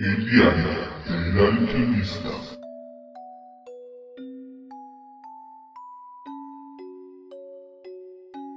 [0.00, 0.68] El diario
[1.08, 2.28] del alquimista.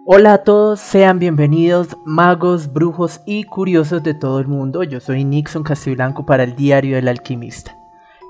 [0.06, 4.84] Hola a todos, sean bienvenidos magos, brujos y curiosos de todo el mundo.
[4.84, 7.76] Yo soy Nixon Castiblanco para el Diario del Alquimista.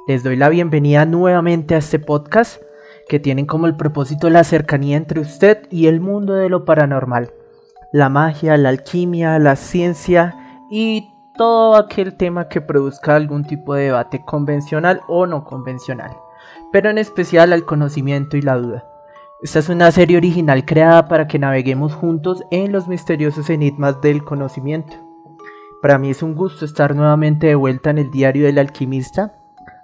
[0.08, 2.62] Les doy la bienvenida nuevamente a este podcast
[3.10, 7.34] que tienen como el propósito la cercanía entre usted y el mundo de lo paranormal.
[7.92, 10.38] La magia, la alquimia, la ciencia
[10.72, 16.16] y todo aquel tema que produzca algún tipo de debate convencional o no convencional,
[16.72, 18.86] pero en especial al conocimiento y la duda.
[19.42, 24.24] Esta es una serie original creada para que naveguemos juntos en los misteriosos enigmas del
[24.24, 24.94] conocimiento.
[25.82, 29.34] Para mí es un gusto estar nuevamente de vuelta en el diario del alquimista.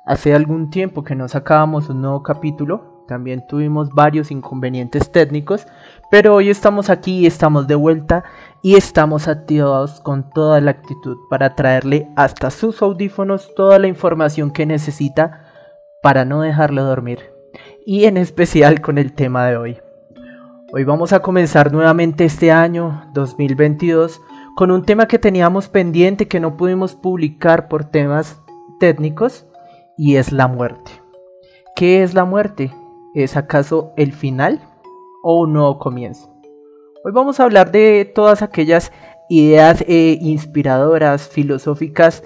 [0.06, 5.66] Hace algún tiempo que no sacábamos un nuevo capítulo, también tuvimos varios inconvenientes técnicos,
[6.12, 8.26] pero hoy estamos aquí, estamos de vuelta
[8.62, 14.52] y estamos activados con toda la actitud para traerle hasta sus audífonos toda la información
[14.52, 15.46] que necesita
[16.02, 17.20] para no dejarlo dormir.
[17.86, 19.78] Y en especial con el tema de hoy.
[20.74, 24.22] Hoy vamos a comenzar nuevamente este año 2022
[24.56, 28.42] con un tema que teníamos pendiente que no pudimos publicar por temas
[28.80, 29.46] técnicos
[29.98, 30.92] y es la muerte.
[31.76, 32.74] ¿Qué es la muerte?
[33.14, 34.62] ¿Es acaso el final
[35.24, 36.37] o un nuevo comienzo?
[37.08, 38.92] Hoy vamos a hablar de todas aquellas
[39.30, 42.22] ideas eh, inspiradoras, filosóficas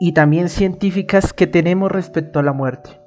[0.00, 3.00] y también científicas que tenemos respecto a la muerte.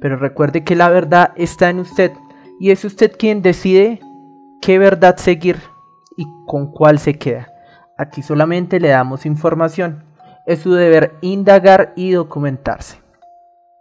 [0.00, 2.10] Pero recuerde que la verdad está en usted
[2.58, 4.00] y es usted quien decide
[4.60, 5.60] qué verdad seguir
[6.16, 7.52] y con cuál se queda.
[7.96, 10.02] Aquí solamente le damos información.
[10.44, 12.98] Es su deber indagar y documentarse.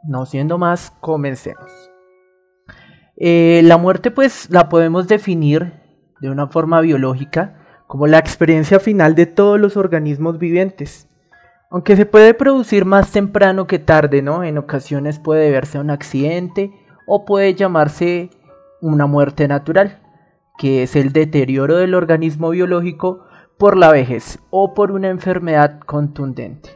[0.03, 1.71] No siendo más, comencemos.
[3.17, 5.81] Eh, la muerte pues la podemos definir
[6.23, 11.09] de una forma biológica como la experiencia final de todos los organismos vivientes.
[11.69, 14.45] Aunque se puede producir más temprano que tarde, ¿no?
[14.45, 16.71] En ocasiones puede verse un accidente
[17.07, 18.29] o puede llamarse
[18.79, 19.99] una muerte natural,
[20.57, 23.25] que es el deterioro del organismo biológico
[23.57, 26.69] por la vejez o por una enfermedad contundente.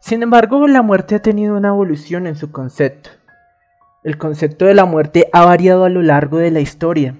[0.00, 3.10] Sin embargo, la muerte ha tenido una evolución en su concepto.
[4.02, 7.14] El concepto de la muerte ha variado a lo largo de la historia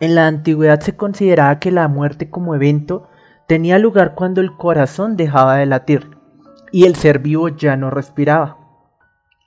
[0.00, 3.08] en la antigüedad se consideraba que la muerte como evento
[3.46, 6.16] tenía lugar cuando el corazón dejaba de latir
[6.72, 8.58] y el ser vivo ya no respiraba.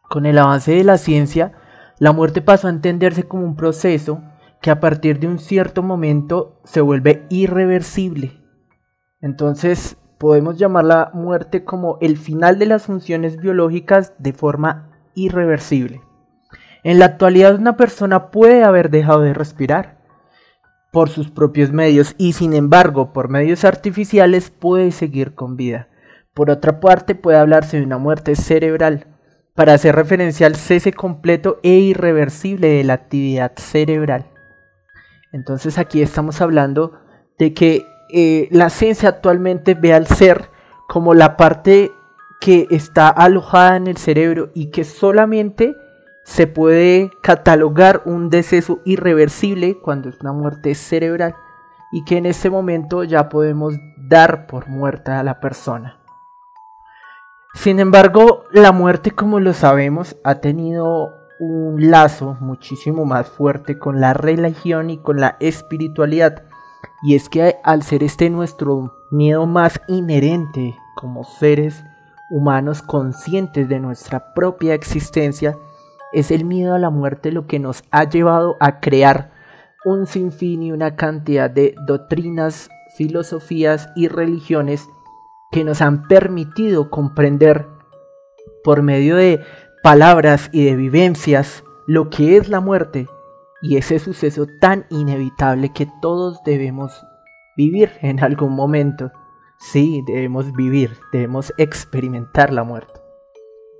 [0.10, 1.52] Con el avance de la ciencia,
[2.00, 4.22] la muerte pasó a entenderse como un proceso
[4.62, 8.42] que a partir de un cierto momento se vuelve irreversible.
[9.20, 16.02] Entonces podemos llamar la muerte como el final de las funciones biológicas de forma irreversible.
[16.84, 19.97] En la actualidad una persona puede haber dejado de respirar,
[20.92, 25.88] por sus propios medios y sin embargo por medios artificiales puede seguir con vida.
[26.34, 29.08] Por otra parte puede hablarse de una muerte cerebral
[29.56, 34.28] para hacer referencia al cese completo e irreversible de la actividad cerebral.
[35.34, 36.94] Entonces aquí estamos hablando
[37.40, 40.50] de que eh, la ciencia actualmente ve al ser
[40.88, 41.92] como la parte
[42.40, 45.76] que está alojada en el cerebro y que solamente
[46.28, 51.36] se puede catalogar un deceso irreversible cuando es una muerte cerebral
[51.90, 56.02] y que en este momento ya podemos dar por muerta a la persona.
[57.54, 64.02] Sin embargo, la muerte, como lo sabemos, ha tenido un lazo muchísimo más fuerte con
[64.02, 66.44] la religión y con la espiritualidad.
[67.04, 71.86] Y es que al ser este nuestro miedo más inherente como seres
[72.30, 75.58] humanos conscientes de nuestra propia existencia,
[76.14, 79.32] es el miedo a la muerte lo que nos ha llevado a crear
[79.86, 84.88] un sinfín y una cantidad de doctrinas, filosofías y religiones
[85.52, 87.68] que nos han permitido comprender
[88.64, 89.42] por medio de
[89.84, 93.08] palabras y de vivencias lo que es la muerte
[93.62, 97.06] y ese suceso tan inevitable que todos debemos
[97.56, 99.12] vivir en algún momento.
[99.58, 103.00] Sí, debemos vivir, debemos experimentar la muerte.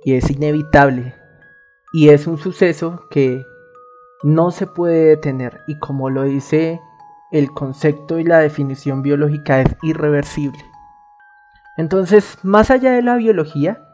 [0.04, 1.14] Y es inevitable
[1.92, 3.46] y es un suceso que
[4.22, 6.80] no se puede detener y como lo dice
[7.30, 10.58] el concepto y la definición biológica es irreversible.
[11.76, 13.84] Entonces, más allá de la biología,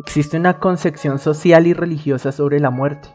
[0.00, 3.10] existe una concepción social y religiosa sobre la muerte.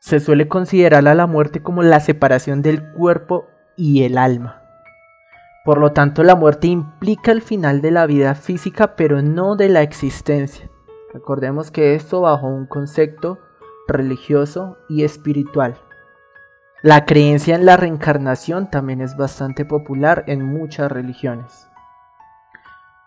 [0.00, 3.46] Se suele considerar a la muerte como la separación del cuerpo
[3.76, 4.62] y el alma.
[5.64, 9.68] Por lo tanto, la muerte implica el final de la vida física, pero no de
[9.68, 10.70] la existencia.
[11.12, 13.38] Recordemos que esto bajo un concepto
[13.88, 15.76] religioso y espiritual.
[16.82, 21.68] La creencia en la reencarnación también es bastante popular en muchas religiones.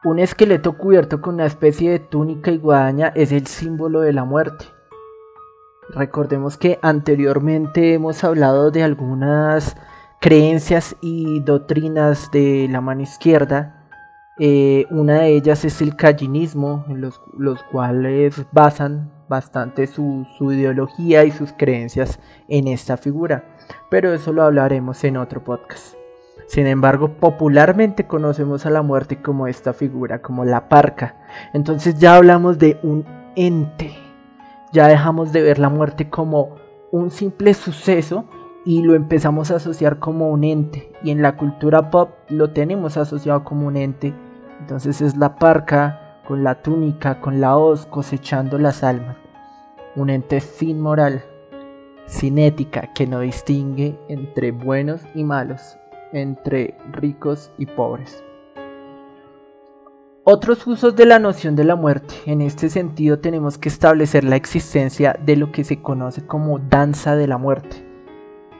[0.04, 4.26] Un esqueleto cubierto con una especie de túnica y guadaña es el símbolo de la
[4.26, 4.66] muerte.
[5.94, 9.78] Recordemos que anteriormente hemos hablado de algunas
[10.20, 13.88] creencias y doctrinas de la mano izquierda.
[14.38, 16.86] Eh, una de ellas es el callinismo,
[17.38, 22.20] los cuales basan bastante su, su ideología y sus creencias
[22.50, 23.46] en esta figura.
[23.90, 25.96] Pero eso lo hablaremos en otro podcast.
[26.48, 31.16] Sin embargo, popularmente conocemos a la muerte como esta figura, como la parca.
[31.54, 33.06] Entonces ya hablamos de un
[33.38, 33.94] ente.
[34.74, 36.58] Ya dejamos de ver la muerte como
[36.92, 38.26] un simple suceso
[38.66, 40.92] y lo empezamos a asociar como un ente.
[41.04, 44.14] Y en la cultura pop lo tenemos asociado como un ente.
[44.60, 49.21] Entonces es la parca con la túnica, con la hoz, cosechando las almas.
[49.96, 51.24] Un ente sin moral,
[52.06, 55.78] sin ética, que no distingue entre buenos y malos,
[56.14, 58.24] entre ricos y pobres.
[60.24, 62.14] Otros usos de la noción de la muerte.
[62.26, 67.16] En este sentido tenemos que establecer la existencia de lo que se conoce como danza
[67.16, 67.84] de la muerte.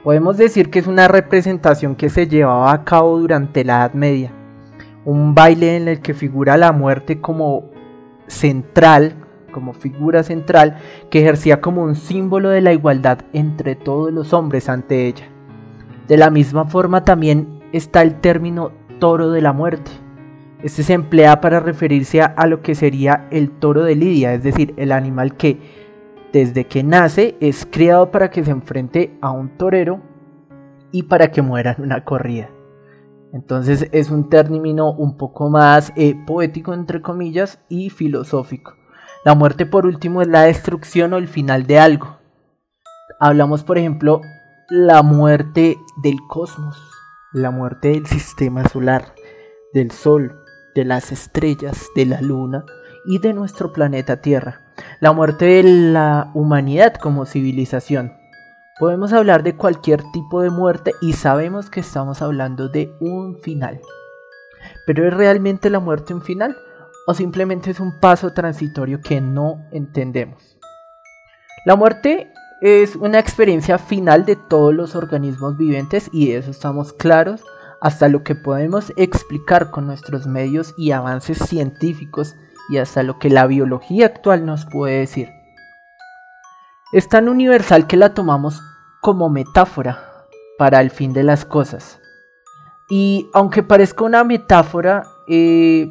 [0.02, 4.32] Podemos decir que es una representación que se llevaba a cabo durante la Edad Media,
[5.04, 7.70] un baile en el que figura la muerte como
[8.26, 9.14] central,
[9.52, 10.78] como figura central,
[11.10, 15.26] que ejercía como un símbolo de la igualdad entre todos los hombres ante ella.
[16.08, 19.90] De la misma forma también está el término toro de la muerte.
[20.62, 24.74] Este se emplea para referirse a, lo que sería el toro de Lidia, es decir,
[24.76, 25.58] el animal que
[26.32, 30.00] desde que nace es criado para que se enfrente a un torero
[30.92, 32.48] y para que muera en una corrida.
[33.32, 38.74] Entonces es un término un poco más eh, poético entre comillas y filosófico.
[39.24, 42.16] La muerte por último es la destrucción o el final de algo.
[43.20, 44.20] Hablamos por ejemplo
[44.68, 46.76] la muerte del cosmos,
[47.32, 49.14] la muerte del sistema solar,
[49.72, 50.40] del Sol,
[50.74, 52.64] de las estrellas, de la Luna
[53.06, 54.60] y de nuestro planeta Tierra,
[54.98, 58.14] la muerte de la humanidad como civilización.
[58.80, 63.80] Podemos hablar de cualquier tipo de muerte y sabemos que estamos hablando de un final.
[64.84, 66.56] ¿Pero es realmente la muerte un final?
[67.06, 70.56] ¿O simplemente es un paso transitorio que no entendemos?
[71.64, 76.92] La muerte es una experiencia final de todos los organismos vivientes y de eso estamos
[76.92, 77.42] claros
[77.80, 82.36] hasta lo que podemos explicar con nuestros medios y avances científicos
[82.68, 85.30] y hasta lo que la biología actual nos puede decir.
[86.92, 88.62] Es tan universal que la tomamos
[89.00, 90.26] como metáfora
[90.58, 91.98] para el fin de las cosas.
[92.88, 95.88] Y aunque parezca una metáfora, eh,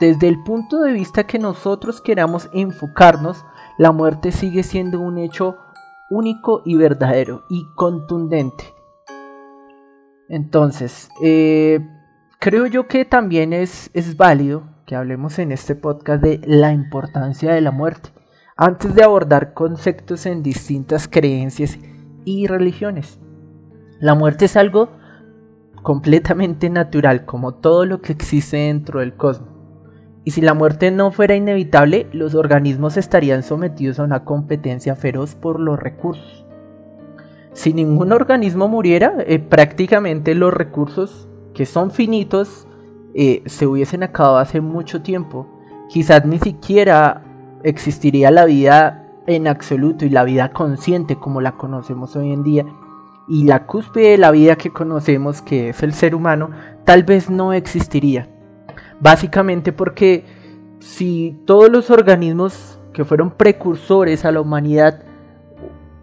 [0.00, 3.44] desde el punto de vista que nosotros queramos enfocarnos,
[3.78, 5.56] la muerte sigue siendo un hecho
[6.10, 8.64] único y verdadero y contundente.
[10.28, 11.80] Entonces, eh,
[12.38, 17.52] creo yo que también es, es válido que hablemos en este podcast de la importancia
[17.52, 18.10] de la muerte,
[18.56, 21.78] antes de abordar conceptos en distintas creencias
[22.24, 23.18] y religiones.
[24.00, 24.90] La muerte es algo
[25.82, 29.57] completamente natural, como todo lo que existe dentro del cosmos.
[30.28, 35.34] Y si la muerte no fuera inevitable, los organismos estarían sometidos a una competencia feroz
[35.34, 36.44] por los recursos.
[37.54, 42.68] Si ningún organismo muriera, eh, prácticamente los recursos que son finitos
[43.14, 45.46] eh, se hubiesen acabado hace mucho tiempo.
[45.88, 47.22] Quizás ni siquiera
[47.62, 52.66] existiría la vida en absoluto y la vida consciente como la conocemos hoy en día.
[53.30, 56.50] Y la cúspide de la vida que conocemos, que es el ser humano,
[56.84, 58.28] tal vez no existiría.
[59.00, 60.24] Básicamente porque
[60.80, 65.02] si todos los organismos que fueron precursores a la humanidad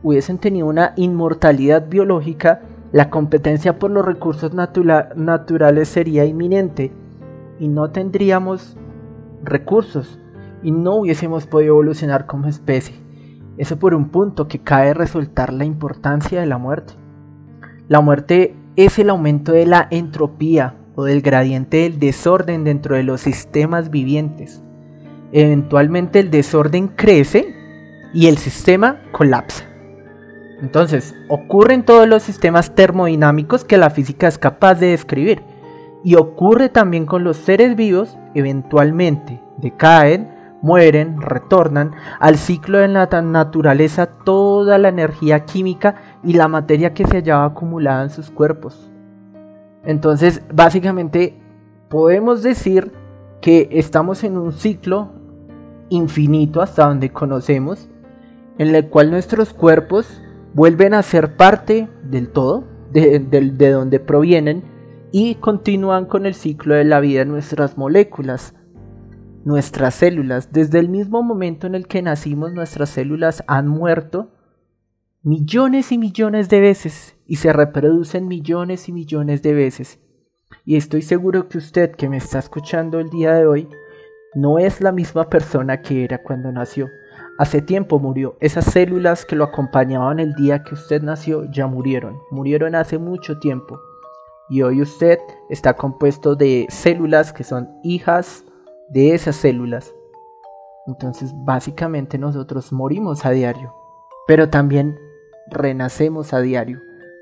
[0.01, 2.61] hubiesen tenido una inmortalidad biológica,
[2.91, 6.93] la competencia por los recursos naturales sería inminente
[7.59, 8.77] y no tendríamos
[9.43, 10.19] recursos
[10.63, 12.95] y no hubiésemos podido evolucionar como especie.
[13.57, 16.93] Eso por un punto que cabe resultar la importancia de la muerte.
[17.87, 23.03] La muerte es el aumento de la entropía o del gradiente del desorden dentro de
[23.03, 24.61] los sistemas vivientes.
[25.31, 27.53] Eventualmente el desorden crece
[28.13, 29.65] y el sistema colapsa.
[30.61, 35.43] Entonces, ocurre en todos los sistemas termodinámicos que la física es capaz de describir.
[36.03, 40.29] Y ocurre también con los seres vivos, eventualmente decaen,
[40.61, 47.05] mueren, retornan al ciclo de la naturaleza toda la energía química y la materia que
[47.05, 48.91] se hallaba acumulada en sus cuerpos.
[49.85, 51.39] Entonces, básicamente,
[51.89, 52.91] podemos decir
[53.41, 55.11] que estamos en un ciclo
[55.89, 57.89] infinito hasta donde conocemos,
[58.57, 60.21] en el cual nuestros cuerpos
[60.53, 63.19] vuelven a ser parte del todo, de,
[63.71, 64.63] donde provienen,
[65.11, 68.55] y continúan con el ciclo de la vida en nuestras moléculas,
[69.43, 70.51] nuestras células.
[70.51, 74.31] Desde el mismo momento en el que nacimos, nuestras células han muerto
[75.25, 79.99] millones y millones de veces y se reproducen millones y millones de veces.
[80.65, 83.67] Y estoy seguro que usted que me está escuchando el día de hoy
[84.35, 86.89] no es la misma persona que era cuando nació.
[87.39, 88.37] Hace tiempo murió.
[88.39, 92.19] Esas células que lo acompañaban el día que usted nació ya murieron.
[92.29, 93.79] Murieron hace mucho tiempo.
[94.47, 95.17] Y hoy usted
[95.49, 98.45] está compuesto de células que son hijas
[98.89, 99.91] de esas células.
[100.85, 103.73] Entonces básicamente nosotros morimos a diario,
[104.27, 104.99] pero también
[105.47, 106.81] renacemos a diario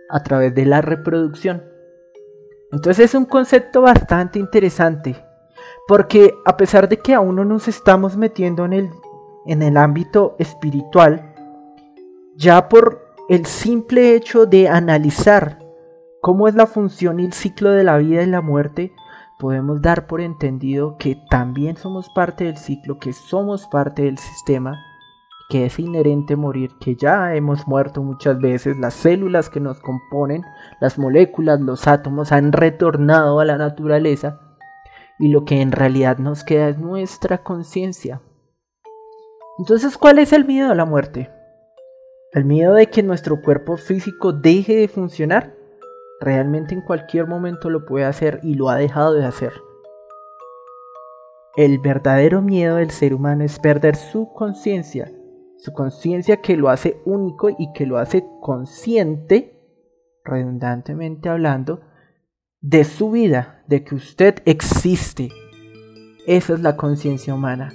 [0.09, 1.63] a través de la reproducción.
[2.71, 5.23] Entonces es un concepto bastante interesante,
[5.87, 8.89] porque a pesar de que aún no nos estamos metiendo en el,
[9.45, 11.33] en el ámbito espiritual,
[12.35, 15.59] ya por el simple hecho de analizar
[16.21, 18.93] cómo es la función y el ciclo de la vida y la muerte,
[19.39, 24.79] podemos dar por entendido que también somos parte del ciclo, que somos parte del sistema,
[25.53, 30.41] que es inherente morir, que ya hemos muerto muchas veces, las células que nos componen,
[30.81, 34.41] las moléculas, los átomos han retornado a la naturaleza
[35.19, 38.19] y lo que en realidad nos queda es nuestra conciencia.
[39.60, 41.29] Entonces, ¿cuál es el miedo a la muerte?
[42.31, 45.53] ¿El miedo de que nuestro cuerpo físico deje de funcionar?
[46.19, 49.51] realmente en cualquier momento lo puede hacer y lo ha dejado de hacer.
[51.57, 55.12] El verdadero miedo del ser humano es perder su conciencia,
[55.63, 59.62] su conciencia que lo hace único y que lo hace consciente,
[60.25, 61.79] redundantemente hablando,
[62.60, 65.29] de su vida, de que usted existe.
[66.27, 67.72] Esa es la conciencia humana.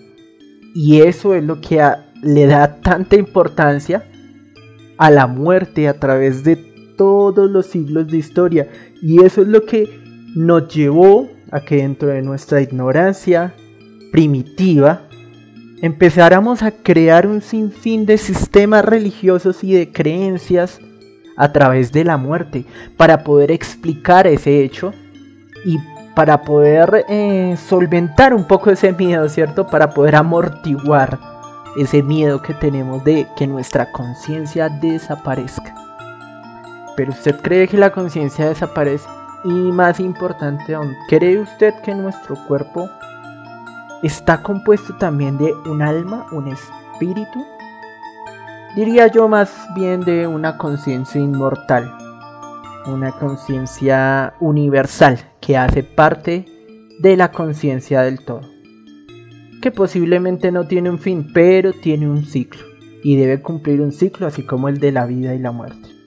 [0.75, 1.83] Y eso es lo que
[2.23, 4.05] le da tanta importancia
[4.99, 6.57] a la muerte a través de
[6.99, 8.69] todos los siglos de historia.
[9.01, 9.89] Y eso es lo que
[10.37, 13.55] nos llevó a que dentro de nuestra ignorancia
[14.13, 15.08] primitiva
[15.83, 20.81] empezáramos a crear un sinfín de sistemas religiosos y de creencias
[21.37, 22.65] a través de la muerte
[22.97, 24.93] para poder explicar ese hecho
[25.65, 25.79] y
[26.17, 29.69] para poder eh, solventar un poco ese miedo, ¿cierto?
[29.69, 31.19] Para poder amortiguar
[31.77, 35.75] ese miedo que tenemos de que nuestra conciencia desaparezca.
[36.97, 39.07] Pero usted cree que la conciencia desaparece
[39.45, 42.91] y más importante aún, ¿cree usted que nuestro cuerpo
[44.03, 47.45] está compuesto también de un alma, un espíritu?
[48.77, 51.93] Diría yo más bien de una conciencia inmortal,
[52.87, 56.45] una conciencia universal que hace parte
[57.01, 58.43] de la conciencia del todo,
[59.61, 62.63] que posiblemente no tiene un fin, pero tiene un ciclo
[63.03, 65.98] y debe cumplir un ciclo así como el de la vida y la muerte.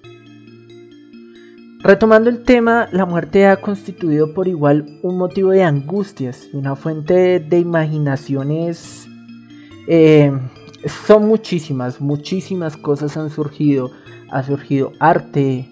[1.84, 6.76] Retomando el tema, la muerte ha constituido por igual un motivo de angustias y una
[6.76, 9.08] fuente de, imaginaciones.
[9.88, 10.32] Eh,
[11.08, 13.90] son muchísimas, muchísimas cosas han surgido.
[14.30, 15.68] Ha surgido arte,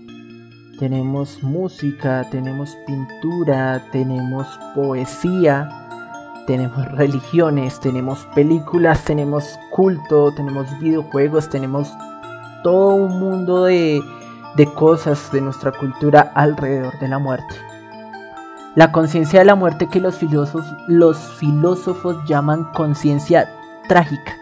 [0.80, 5.70] tenemos música, tenemos pintura, tenemos poesía,
[6.48, 11.88] tenemos religiones, tenemos películas, tenemos culto, tenemos videojuegos, tenemos
[12.64, 14.02] todo un mundo de
[14.60, 17.56] de cosas de nuestra cultura alrededor de la muerte.
[18.76, 23.50] La conciencia de la muerte que los filósofos, los filósofos llaman conciencia
[23.88, 24.36] trágica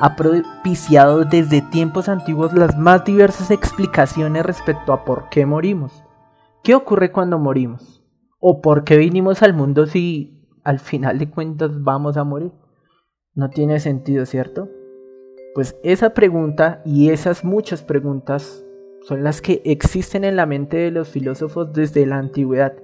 [0.00, 6.02] ha propiciado desde tiempos antiguos las más diversas explicaciones respecto a por qué morimos.
[6.62, 8.02] ¿Qué ocurre cuando morimos?
[8.40, 12.52] ¿O por qué vinimos al mundo si al final de cuentas vamos a morir?
[13.34, 14.68] No tiene sentido, ¿cierto?
[15.54, 18.63] Pues esa pregunta y esas muchas preguntas
[19.04, 22.74] son las que existen en la mente de los filósofos desde la antigüedad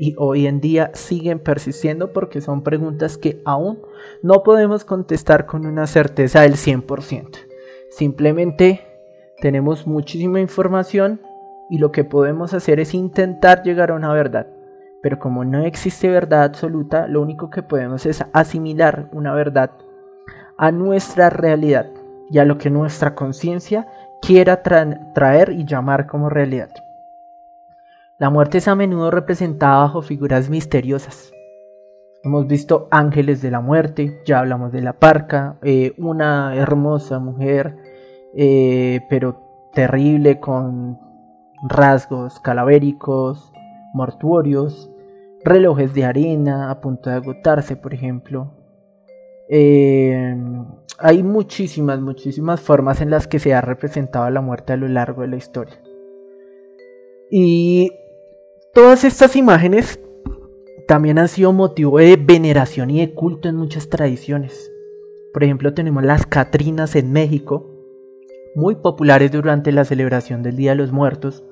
[0.00, 3.80] y hoy en día siguen persistiendo porque son preguntas que aún
[4.22, 7.38] no podemos contestar con una certeza del 100%.
[7.90, 8.80] Simplemente
[9.40, 11.20] tenemos muchísima información
[11.68, 14.48] y lo que podemos hacer es intentar llegar a una verdad.
[15.02, 19.70] Pero como no existe verdad absoluta, lo único que podemos es asimilar una verdad
[20.56, 21.90] a nuestra realidad
[22.28, 23.86] y a lo que nuestra conciencia
[24.20, 26.70] quiera traer y llamar como realidad.
[28.18, 31.32] La muerte es a menudo representada bajo figuras misteriosas.
[32.22, 37.78] Hemos visto ángeles de la muerte, ya hablamos de la parca, eh, una hermosa mujer,
[38.36, 40.98] eh, pero terrible con
[41.62, 43.52] rasgos calavéricos,
[43.94, 44.90] mortuorios,
[45.42, 48.52] relojes de arena a punto de agotarse, por ejemplo,
[49.48, 50.36] eh,
[51.00, 55.22] hay muchísimas, muchísimas formas en las que se ha representado la muerte a lo largo
[55.22, 55.80] de la historia.
[57.30, 57.92] Y
[58.74, 60.00] todas estas imágenes
[60.86, 64.70] también han sido motivo de veneración y de culto en muchas tradiciones.
[65.32, 67.70] Por ejemplo, tenemos las Catrinas en México,
[68.54, 71.44] muy populares durante la celebración del Día de los Muertos,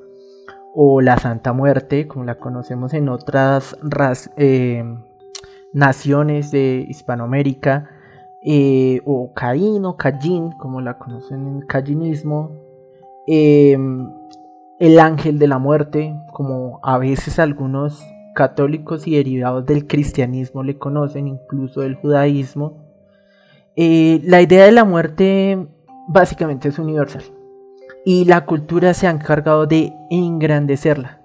[0.75, 3.76] o la Santa Muerte, como la conocemos en otras
[4.37, 4.85] eh,
[5.73, 7.98] naciones de Hispanoamérica,
[8.42, 9.97] eh, o Caín o
[10.59, 12.52] como la conocen en cayinismo,
[13.26, 14.09] em,
[14.78, 18.00] el ángel de la muerte, como a veces algunos
[18.35, 22.85] católicos y derivados del cristianismo le conocen, incluso del judaísmo.
[23.75, 25.66] Eh, la idea de la muerte
[26.09, 27.25] básicamente es universal
[28.04, 31.21] y la cultura se ha encargado de engrandecerla,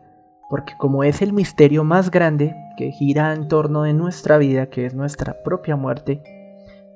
[0.49, 4.85] porque como es el misterio más grande que gira en torno de nuestra vida, que
[4.85, 6.42] es nuestra propia muerte,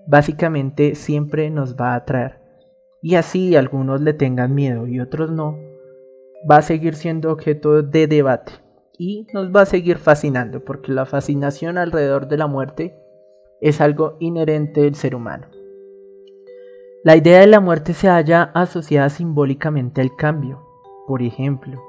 [0.07, 2.41] básicamente siempre nos va a atraer.
[3.01, 5.57] Y así algunos le tengan miedo y otros no,
[6.49, 8.53] va a seguir siendo objeto de debate
[8.97, 12.97] y nos va a seguir fascinando, porque la fascinación alrededor de la muerte
[13.61, 15.47] es algo inherente del ser humano.
[17.03, 20.63] La idea de la muerte se halla asociada simbólicamente al cambio,
[21.07, 21.81] por ejemplo,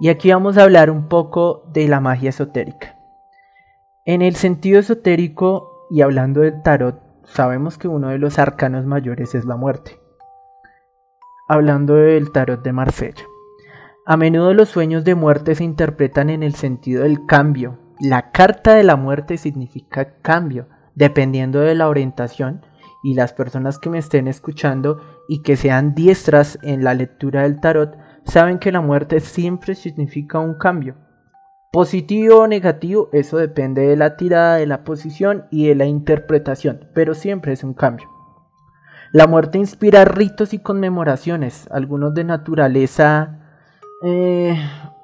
[0.00, 2.98] y aquí vamos a hablar un poco de la magia esotérica.
[4.04, 9.34] En el sentido esotérico y hablando del tarot, sabemos que uno de los arcanos mayores
[9.34, 10.00] es la muerte.
[11.48, 13.24] Hablando del tarot de Marsella.
[14.06, 17.78] A menudo los sueños de muerte se interpretan en el sentido del cambio.
[18.00, 22.62] La carta de la muerte significa cambio, dependiendo de la orientación
[23.02, 27.60] y las personas que me estén escuchando y que sean diestras en la lectura del
[27.60, 30.96] tarot saben que la muerte siempre significa un cambio.
[31.74, 36.86] Positivo o negativo, eso depende de la tirada, de la posición y de la interpretación,
[36.94, 38.08] pero siempre es un cambio.
[39.10, 43.40] La muerte inspira ritos y conmemoraciones, algunos de naturaleza
[44.04, 44.56] eh,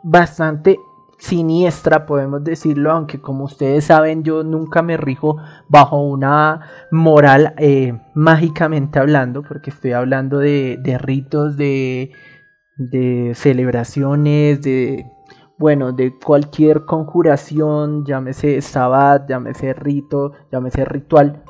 [0.05, 0.79] bastante
[1.19, 6.61] siniestra, podemos decirlo, aunque como ustedes saben yo nunca me rijo bajo una
[6.93, 12.13] moral eh, mágicamente hablando, porque estoy hablando de, ritos, de
[13.35, 15.05] celebraciones, de
[15.61, 21.45] bueno, de cualquier conjuración, llámese sabbat, llámese rito, llámese ritual.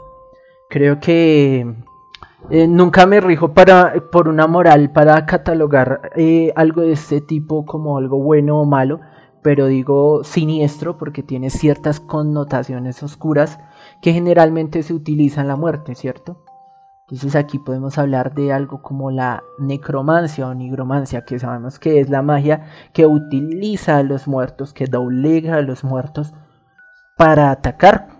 [0.68, 1.60] Creo que
[2.50, 7.64] eh, nunca me rijo para, por una moral para catalogar eh, algo de este tipo
[7.64, 8.98] como algo bueno o malo,
[9.42, 13.60] pero digo siniestro porque tiene ciertas connotaciones oscuras
[14.02, 16.42] que generalmente se utilizan en la muerte, ¿cierto?
[17.10, 22.08] Entonces aquí podemos hablar de algo como la necromancia o nigromancia, que sabemos que es
[22.08, 26.32] la magia que utiliza a los muertos, que doblega a los muertos
[27.16, 28.10] para atacar,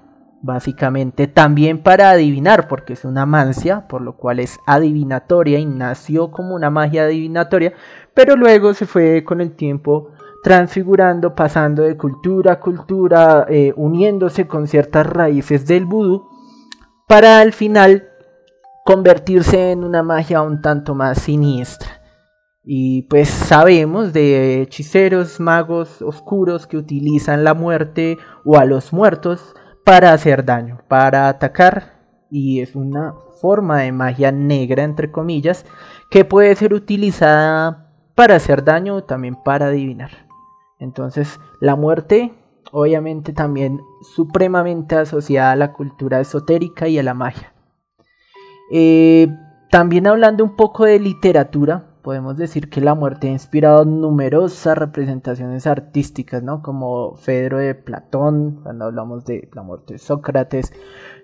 [0.43, 6.33] básicamente también para adivinar, porque es una mancia, por lo cual es adivinatoria y nació
[6.33, 7.75] como una magia adivinatoria,
[8.13, 10.09] pero luego se fue con el tiempo
[10.43, 16.29] transfigurando, pasando de cultura a cultura, eh, uniéndose con ciertas raíces del vudú,
[17.07, 18.10] para al final
[18.91, 22.03] convertirse en una magia un tanto más siniestra.
[22.65, 29.55] Y pues sabemos de hechiceros, magos oscuros que utilizan la muerte o a los muertos
[29.85, 32.01] para hacer daño, para atacar.
[32.33, 35.65] Y es una forma de magia negra, entre comillas,
[36.11, 40.11] que puede ser utilizada para hacer daño o también para adivinar.
[40.81, 42.35] Entonces, la muerte,
[42.73, 43.81] obviamente también
[44.17, 47.53] supremamente asociada a la cultura esotérica y a la magia.
[48.71, 49.29] Eh,
[49.71, 55.67] también hablando un poco de literatura, podemos decir que la muerte ha inspirado numerosas representaciones
[55.67, 56.63] artísticas, ¿no?
[56.63, 60.73] Como Fedro de Platón, cuando hablamos de la muerte de Sócrates,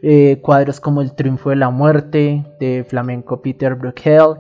[0.03, 4.37] eh, cuadros como El triunfo de la muerte, de flamenco Peter Bruegel,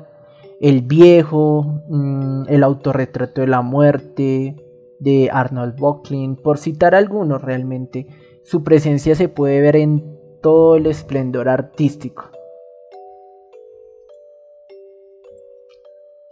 [0.60, 4.56] El viejo, mm, El autorretrato de la muerte,
[4.98, 8.06] de Arnold Böcklin, por citar algunos realmente.
[8.44, 12.35] Su presencia se puede ver en todo el esplendor artístico.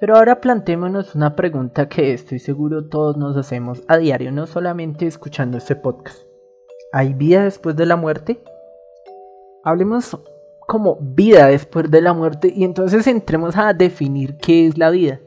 [0.05, 5.07] Pero ahora plantémonos una pregunta que estoy seguro todos nos hacemos a diario, no solamente
[5.07, 6.27] escuchando este podcast.
[6.93, 8.45] ¿Hay vida después de la muerte?
[9.65, 10.21] Hablemos
[10.69, 15.21] como vida después de la muerte y entonces entremos a definir qué es la vida.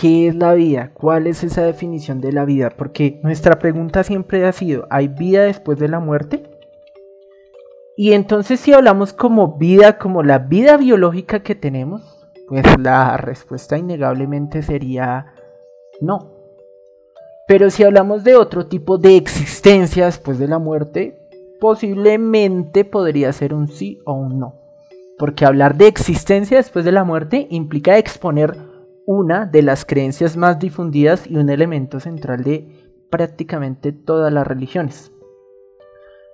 [0.00, 0.92] ¿Qué es la vida?
[0.94, 2.70] ¿Cuál es esa definición de la vida?
[2.70, 6.44] Porque nuestra pregunta siempre ha sido, ¿hay vida después de la muerte?
[7.94, 12.19] Y entonces si hablamos como vida, como la vida biológica que tenemos,
[12.50, 15.34] pues la respuesta innegablemente sería
[16.00, 16.32] no.
[17.46, 21.16] Pero si hablamos de otro tipo de existencia después de la muerte,
[21.60, 24.56] posiblemente podría ser un sí o un no.
[25.16, 28.56] Porque hablar de existencia después de la muerte implica exponer
[29.06, 32.66] una de las creencias más difundidas y un elemento central de
[33.10, 35.12] prácticamente todas las religiones.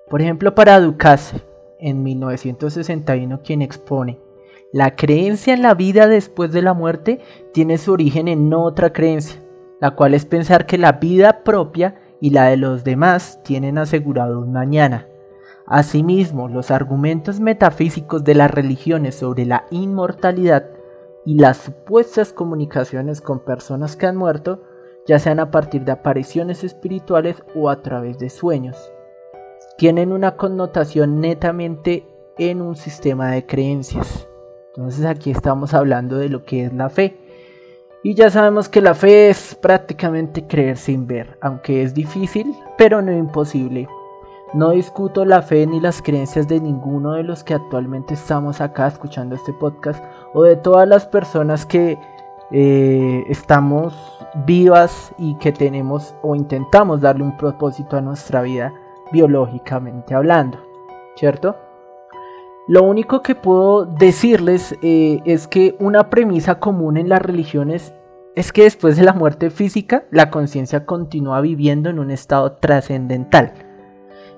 [0.09, 1.43] Por ejemplo, para Ducasse,
[1.79, 4.19] en 1961, quien expone,
[4.73, 7.21] la creencia en la vida después de la muerte
[7.53, 9.43] tiene su origen en otra creencia,
[9.81, 14.41] la cual es pensar que la vida propia y la de los demás tienen asegurado
[14.41, 15.09] un mañana.
[15.67, 20.67] Asimismo, los argumentos metafísicos de las religiones sobre la inmortalidad
[21.25, 24.63] y las supuestas comunicaciones con personas que han muerto,
[25.07, 28.77] ya sean a partir de apariciones espirituales o a través de sueños,
[29.77, 32.07] tienen una connotación netamente
[32.39, 34.29] en un sistema de creencias.
[34.77, 37.19] Entonces aquí estamos hablando de lo que es la fe.
[38.03, 43.03] Y ya sabemos que la fe es prácticamente creer sin ver, aunque es difícil, pero
[43.03, 43.89] no imposible.
[44.53, 48.87] No discuto la fe ni las creencias de ninguno de los que actualmente estamos acá
[48.87, 51.99] escuchando este podcast o de todas las personas que
[52.53, 53.95] eh, estamos
[54.47, 58.73] vivas y que tenemos o intentamos darle un propósito a nuestra vida
[59.11, 60.59] biológicamente hablando,
[61.17, 61.57] ¿cierto?
[62.69, 67.95] Lo único que puedo decirles eh, es que una premisa común en las religiones
[68.35, 73.53] es que después de la muerte física, la conciencia continúa viviendo en un estado trascendental.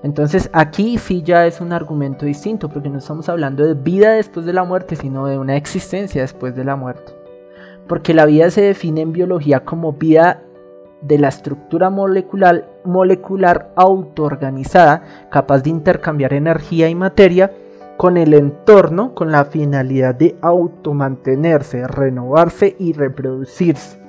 [0.03, 4.45] Entonces aquí sí ya es un argumento distinto, porque no estamos hablando de vida después
[4.45, 7.11] de la muerte, sino de una existencia después de la muerte.
[7.87, 10.43] Porque la vida se define en biología como vida
[11.01, 17.51] de la estructura molecular, molecular autoorganizada, capaz de intercambiar energía y materia
[17.99, 23.99] con el entorno con la finalidad de automantenerse, renovarse y reproducirse.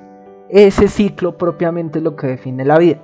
[0.47, 3.01] Ese ciclo propiamente lo que define la vida.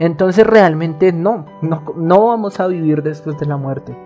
[0.00, 3.96] Entonces realmente no, no, no vamos a vivir después de la muerte.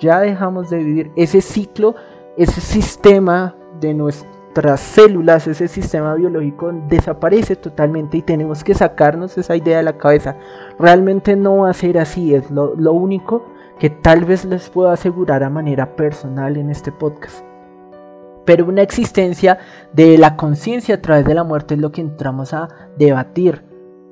[0.00, 1.94] Ya dejamos de vivir ese ciclo,
[2.36, 9.54] ese sistema de nuestras células, ese sistema biológico desaparece totalmente y tenemos que sacarnos esa
[9.54, 10.34] idea de la cabeza.
[10.76, 13.44] Realmente no va a ser así, es lo, lo único
[13.78, 17.44] que tal vez les puedo asegurar a manera personal en este podcast.
[18.44, 19.58] Pero una existencia
[19.92, 23.62] de la conciencia a través de la muerte es lo que entramos a debatir,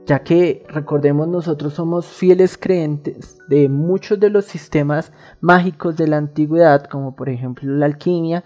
[0.07, 6.19] ya que recordemos nosotros somos fieles creyentes de muchos de los sistemas mágicos de la
[6.19, 8.45] antigüedad, como por ejemplo la alquimia,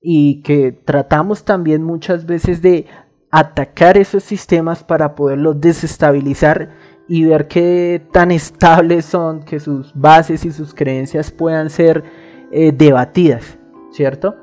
[0.00, 2.86] y que tratamos también muchas veces de
[3.30, 6.70] atacar esos sistemas para poderlos desestabilizar
[7.08, 12.04] y ver qué tan estables son, que sus bases y sus creencias puedan ser
[12.50, 13.58] eh, debatidas,
[13.92, 14.36] ¿cierto?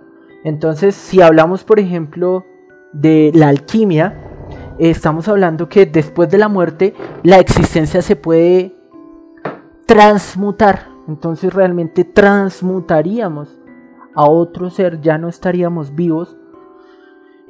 [0.43, 2.45] Entonces, si hablamos, por ejemplo,
[2.93, 4.15] de la alquimia,
[4.77, 8.75] estamos hablando que después de la muerte la existencia se puede
[9.85, 10.87] transmutar.
[11.07, 13.59] Entonces realmente transmutaríamos
[14.15, 16.37] a otro ser, ya no estaríamos vivos,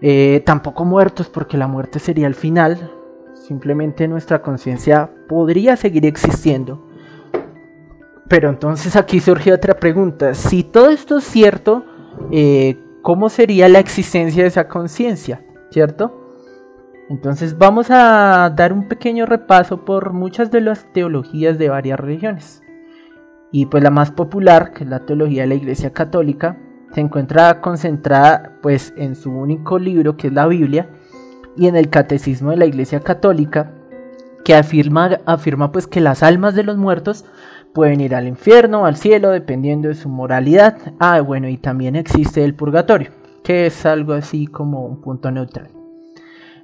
[0.02, 2.91] eh, tampoco muertos porque la muerte sería el final,
[3.47, 6.88] Simplemente nuestra conciencia podría seguir existiendo.
[8.29, 10.34] Pero entonces aquí surge otra pregunta.
[10.34, 11.84] Si todo esto es cierto,
[12.32, 15.43] eh, ¿cómo sería la existencia de esa conciencia?
[15.71, 16.38] ¿Cierto?
[17.10, 22.63] Entonces vamos a dar un pequeño repaso por muchas de las teologías de varias religiones.
[23.51, 26.58] Y pues la más popular, que es la teología de la Iglesia Católica,
[26.93, 30.88] se encuentra concentrada pues en su único libro que es la Biblia
[31.55, 33.71] y en el Catecismo de la Iglesia Católica,
[34.43, 37.25] que afirma, afirma pues que las almas de los muertos
[37.73, 40.77] pueden ir al infierno o al cielo dependiendo de su moralidad.
[40.99, 43.11] Ah, bueno, y también existe el purgatorio,
[43.43, 45.69] que es algo así como un punto neutral.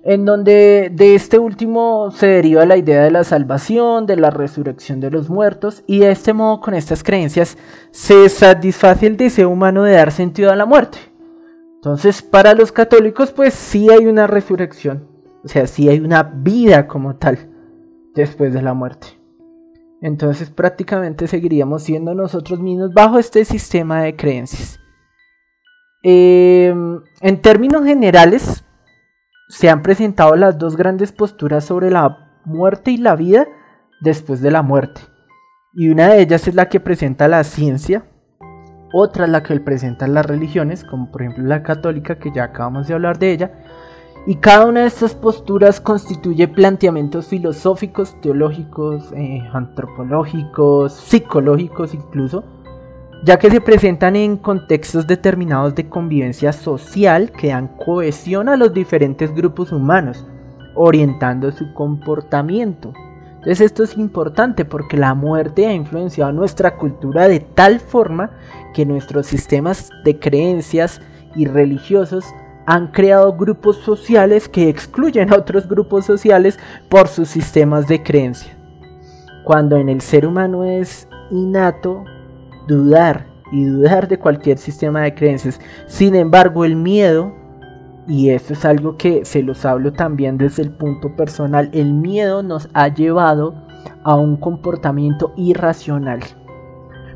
[0.01, 5.01] En donde de este último se deriva la idea de la salvación, de la resurrección
[5.01, 7.57] de los muertos, y de este modo con estas creencias
[7.91, 10.99] se satisface el deseo humano de dar sentido a la muerte.
[11.79, 15.07] Entonces, para los católicos, pues sí hay una resurrección.
[15.45, 17.49] O sea, sí hay una vida como tal
[18.13, 19.07] después de la muerte.
[20.01, 24.77] Entonces, prácticamente seguiríamos siendo nosotros mismos bajo este sistema de creencias.
[26.03, 28.65] Em, en términos generales,
[29.47, 33.47] se han presentado las dos grandes posturas sobre la muerte y la vida
[34.01, 34.99] después de la muerte.
[35.73, 38.03] Y una de ellas es la que presenta la ciencia,
[38.91, 42.93] otra la que presentan las religiones, como por ejemplo la católica, que ya acabamos de
[42.93, 43.51] hablar de ella.
[44.25, 52.43] Y cada una de estas posturas constituye planteamientos filosóficos, teológicos, eh, antropológicos, psicológicos incluso,
[53.23, 58.73] ya que se presentan en contextos determinados de convivencia social que dan cohesión a los
[58.73, 60.25] diferentes grupos humanos,
[60.75, 62.93] orientando su comportamiento.
[63.39, 68.31] Entonces esto es importante porque la muerte ha influenciado nuestra cultura de tal forma
[68.73, 71.01] que nuestros sistemas de creencias
[71.35, 72.25] y religiosos
[72.65, 78.57] han creado grupos sociales que excluyen a otros grupos sociales por sus sistemas de creencia.
[79.45, 82.03] Cuando en el ser humano es innato
[82.67, 85.61] dudar y dudar de cualquier sistema de creencias.
[85.87, 87.33] Sin embargo, el miedo,
[88.09, 92.41] y esto es algo que se los hablo también desde el punto personal, el miedo
[92.41, 93.53] nos ha llevado
[94.03, 96.21] a un comportamiento irracional.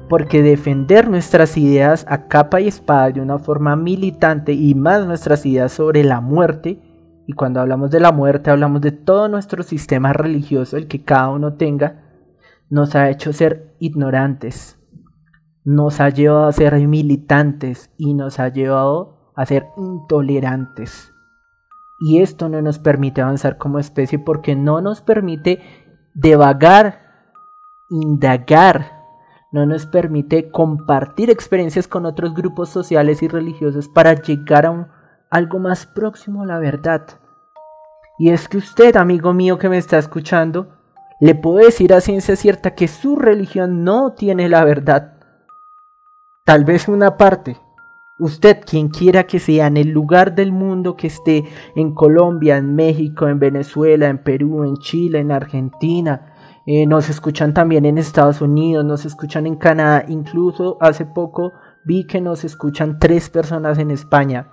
[0.07, 5.43] Porque defender nuestras ideas a capa y espada de una forma militante y más nuestras
[5.47, 6.79] ideas sobre la muerte,
[7.25, 11.29] y cuando hablamos de la muerte hablamos de todo nuestro sistema religioso, el que cada
[11.29, 12.03] uno tenga,
[12.69, 14.77] nos ha hecho ser ignorantes,
[15.63, 21.13] nos ha llevado a ser militantes y nos ha llevado a ser intolerantes.
[21.99, 25.61] Y esto no nos permite avanzar como especie porque no nos permite
[26.13, 27.01] devagar,
[27.89, 29.03] indagar,
[29.51, 34.89] no nos permite compartir experiencias con otros grupos sociales y religiosos para llegar a
[35.29, 37.07] algo más próximo a la verdad.
[38.19, 40.77] Y es que usted, amigo mío que me está escuchando,
[41.19, 45.13] le puede decir a ciencia cierta que su religión no tiene la verdad.
[46.43, 47.57] Tal vez una parte.
[48.19, 51.45] Usted, quien quiera que sea, en el lugar del mundo que esté,
[51.75, 56.33] en Colombia, en México, en Venezuela, en Perú, en Chile, en Argentina,
[56.65, 61.51] eh, nos escuchan también en Estados Unidos, nos escuchan en Canadá, incluso hace poco
[61.85, 64.47] vi que nos escuchan tres personas en España.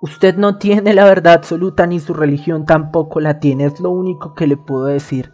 [0.00, 4.34] Usted no tiene la verdad absoluta ni su religión tampoco la tiene, es lo único
[4.34, 5.32] que le puedo decir.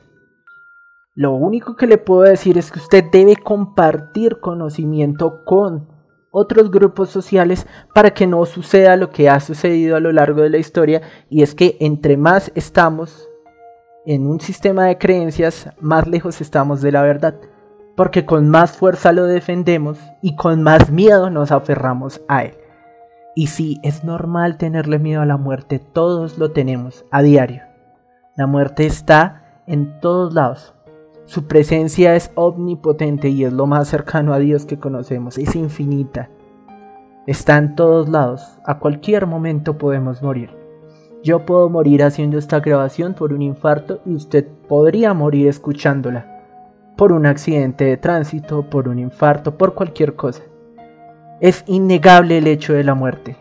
[1.15, 5.96] Lo único que le puedo decir es que usted debe compartir conocimiento con
[6.39, 10.51] otros grupos sociales para que no suceda lo que ha sucedido a lo largo de
[10.51, 13.27] la historia y es que entre más estamos
[14.05, 17.37] en un sistema de creencias, más lejos estamos de la verdad,
[17.97, 22.59] porque con más fuerza lo defendemos y con más miedo nos aferramos a él.
[23.35, 27.63] Y sí, es normal tenerle miedo a la muerte, todos lo tenemos a diario.
[28.37, 30.76] La muerte está en todos lados.
[31.27, 36.31] Su presencia es omnipotente y es lo más cercano a Dios que conocemos, es infinita.
[37.27, 40.51] Está en todos lados, a cualquier momento podemos morir.
[41.25, 46.45] Yo puedo morir haciendo esta grabación por un infarto y usted podría morir escuchándola.
[46.97, 50.45] Por un accidente de tránsito, por un infarto, por cualquier cosa.
[51.41, 53.37] Es innegable el hecho de la muerte.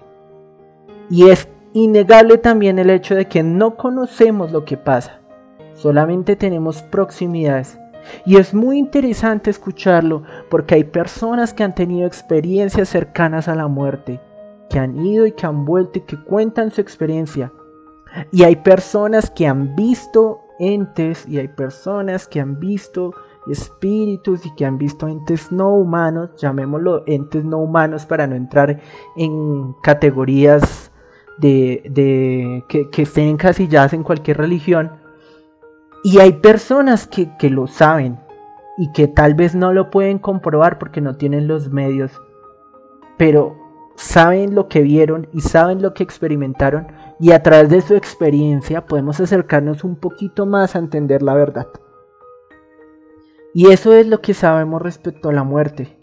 [1.12, 5.22] Y es innegable también el hecho de que no conocemos lo que pasa.
[5.76, 7.78] Solamente tenemos proximidades.
[8.26, 13.68] Y es muy interesante escucharlo porque hay personas que han tenido experiencias cercanas a la
[13.68, 14.20] muerte,
[14.70, 17.52] que han ido y que han vuelto y que cuentan su experiencia.
[18.32, 23.14] Y hay personas que han visto entes y hay personas que han visto
[23.48, 28.80] espíritus y que han visto entes no humanos, llamémoslo entes no humanos para no entrar
[29.16, 30.92] en categorías
[31.38, 34.92] de, que, que, estén encasilladas en cualquier religión.
[36.06, 38.20] Y hay personas que, que lo saben
[38.78, 42.22] y que tal vez no lo pueden comprobar porque no tienen los medios,
[43.18, 43.58] pero
[43.96, 46.86] saben lo que vieron y saben lo que experimentaron
[47.20, 51.70] y a través de su experiencia podemos acercarnos un poquito más a entender la verdad.
[53.56, 55.98] Y eso es lo que sabemos respecto a la muerte.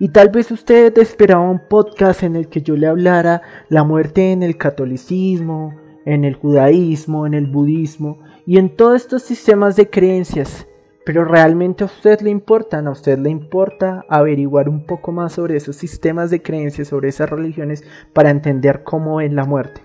[0.00, 4.32] Y tal vez usted esperaba un podcast en el que yo le hablara la muerte
[4.32, 9.90] en el catolicismo, en el judaísmo, en el budismo y en todos estos sistemas de
[9.90, 10.66] creencias.
[11.06, 15.56] Pero realmente a usted le importan, a usted le importa averiguar un poco más sobre
[15.56, 19.82] esos sistemas de creencias, sobre esas religiones, para entender cómo es la muerte.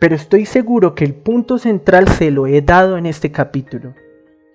[0.00, 3.94] Pero estoy seguro que el punto central se lo he dado en este capítulo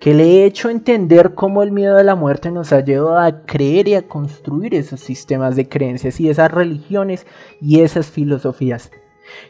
[0.00, 3.44] que le he hecho entender cómo el miedo a la muerte nos ha llevado a
[3.44, 7.26] creer y a construir esos sistemas de creencias y esas religiones
[7.60, 8.90] y esas filosofías.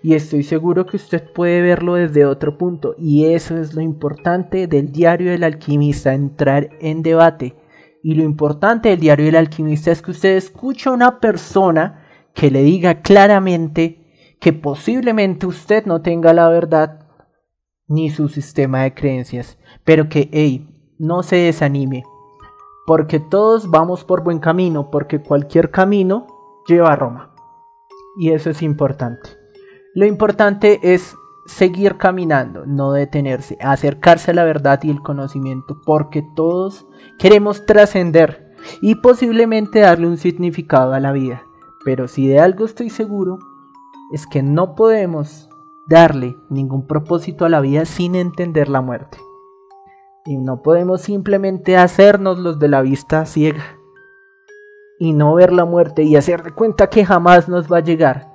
[0.02, 4.66] Y estoy seguro que usted puede verlo desde otro punto y eso es lo importante
[4.66, 7.56] del diario del alquimista, entrar en debate.
[8.02, 12.50] Y lo importante del diario del alquimista es que usted escucha a una persona que
[12.50, 17.06] le diga claramente que posiblemente usted no tenga la verdad
[17.86, 22.04] ni su sistema de creencias, pero que, hey, no se desanime,
[22.86, 26.26] porque todos vamos por buen camino, porque cualquier camino
[26.66, 27.34] lleva a Roma.
[28.18, 29.39] Y eso es importante.
[30.00, 36.22] Lo importante es seguir caminando, no detenerse, acercarse a la verdad y el conocimiento, porque
[36.34, 36.86] todos
[37.18, 41.42] queremos trascender y posiblemente darle un significado a la vida.
[41.84, 43.40] Pero si de algo estoy seguro,
[44.10, 45.50] es que no podemos
[45.86, 49.18] darle ningún propósito a la vida sin entender la muerte.
[50.24, 53.76] Y no podemos simplemente hacernos los de la vista ciega
[54.98, 58.29] y no ver la muerte y hacer de cuenta que jamás nos va a llegar.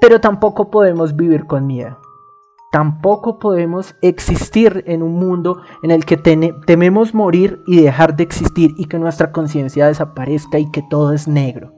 [0.00, 1.98] Pero tampoco podemos vivir con miedo.
[2.70, 8.74] Tampoco podemos existir en un mundo en el que tememos morir y dejar de existir
[8.76, 11.72] y que nuestra conciencia desaparezca y que todo es negro.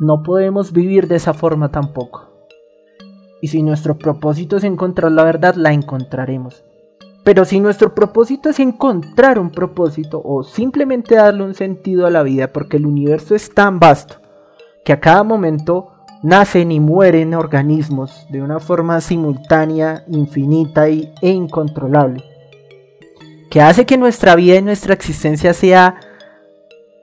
[0.00, 2.28] No podemos vivir de esa forma tampoco.
[3.42, 6.64] Y si nuestro propósito es encontrar la verdad, la encontraremos.
[7.22, 12.22] Pero si nuestro propósito es encontrar un propósito o simplemente darle un sentido a la
[12.22, 14.16] vida, porque el universo es tan vasto
[14.84, 22.24] que a cada momento nacen y mueren organismos de una forma simultánea, infinita e incontrolable,
[23.50, 25.96] que hace que nuestra vida y nuestra existencia sea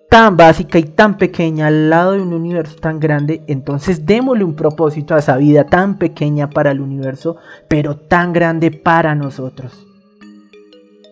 [0.09, 4.55] tan básica y tan pequeña al lado de un universo tan grande, entonces démosle un
[4.55, 9.85] propósito a esa vida tan pequeña para el universo, pero tan grande para nosotros.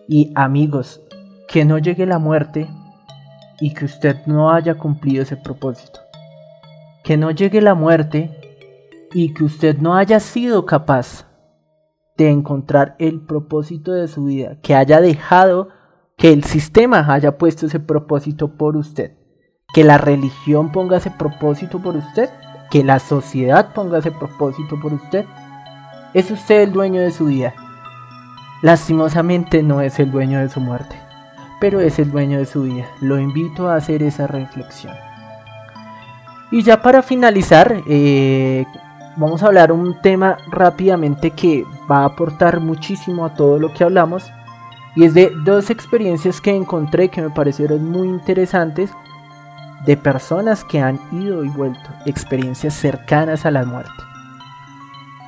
[0.06, 1.00] Y amigos,
[1.48, 2.68] que no llegue la muerte
[3.60, 6.03] y que usted no haya cumplido ese propósito
[7.04, 8.30] que no llegue la muerte
[9.12, 11.26] y que usted no haya sido capaz
[12.16, 15.68] de encontrar el propósito de su vida, que haya dejado
[16.16, 19.16] que el sistema haya puesto ese propósito por usted,
[19.74, 22.30] que la religión ponga ese propósito por usted,
[22.70, 25.26] que la sociedad ponga ese propósito por usted.
[26.14, 27.54] Es usted el dueño de su vida.
[28.62, 30.96] Lastimosamente no es el dueño de su muerte,
[31.60, 32.86] pero es el dueño de su vida.
[33.00, 34.94] Lo invito a hacer esa reflexión.
[36.50, 38.64] Y ya para finalizar, eh,
[39.16, 43.84] vamos a hablar un tema rápidamente que va a aportar muchísimo a todo lo que
[43.84, 44.30] hablamos.
[44.96, 48.90] Y es de dos experiencias que encontré que me parecieron muy interesantes
[49.84, 54.13] de personas que han ido y vuelto, experiencias cercanas a la muerte.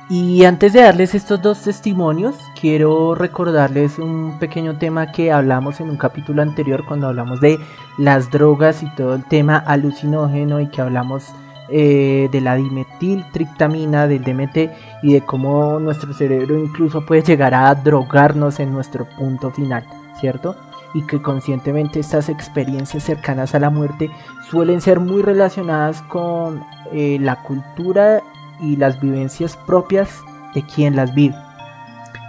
[0.09, 5.89] Y antes de darles estos dos testimonios, quiero recordarles un pequeño tema que hablamos en
[5.89, 7.59] un capítulo anterior cuando hablamos de
[7.97, 11.33] las drogas y todo el tema alucinógeno y que hablamos
[11.67, 14.71] eh, de la dimetiltriptamina, del DMT
[15.03, 19.83] y de cómo nuestro cerebro incluso puede llegar a drogarnos en nuestro punto final,
[20.21, 20.55] ¿cierto?
[20.93, 24.09] Y que conscientemente estas experiencias cercanas a la muerte
[24.49, 28.23] suelen ser muy relacionadas con eh, la cultura
[28.59, 30.21] y las vivencias propias
[30.53, 31.35] de quien las vive.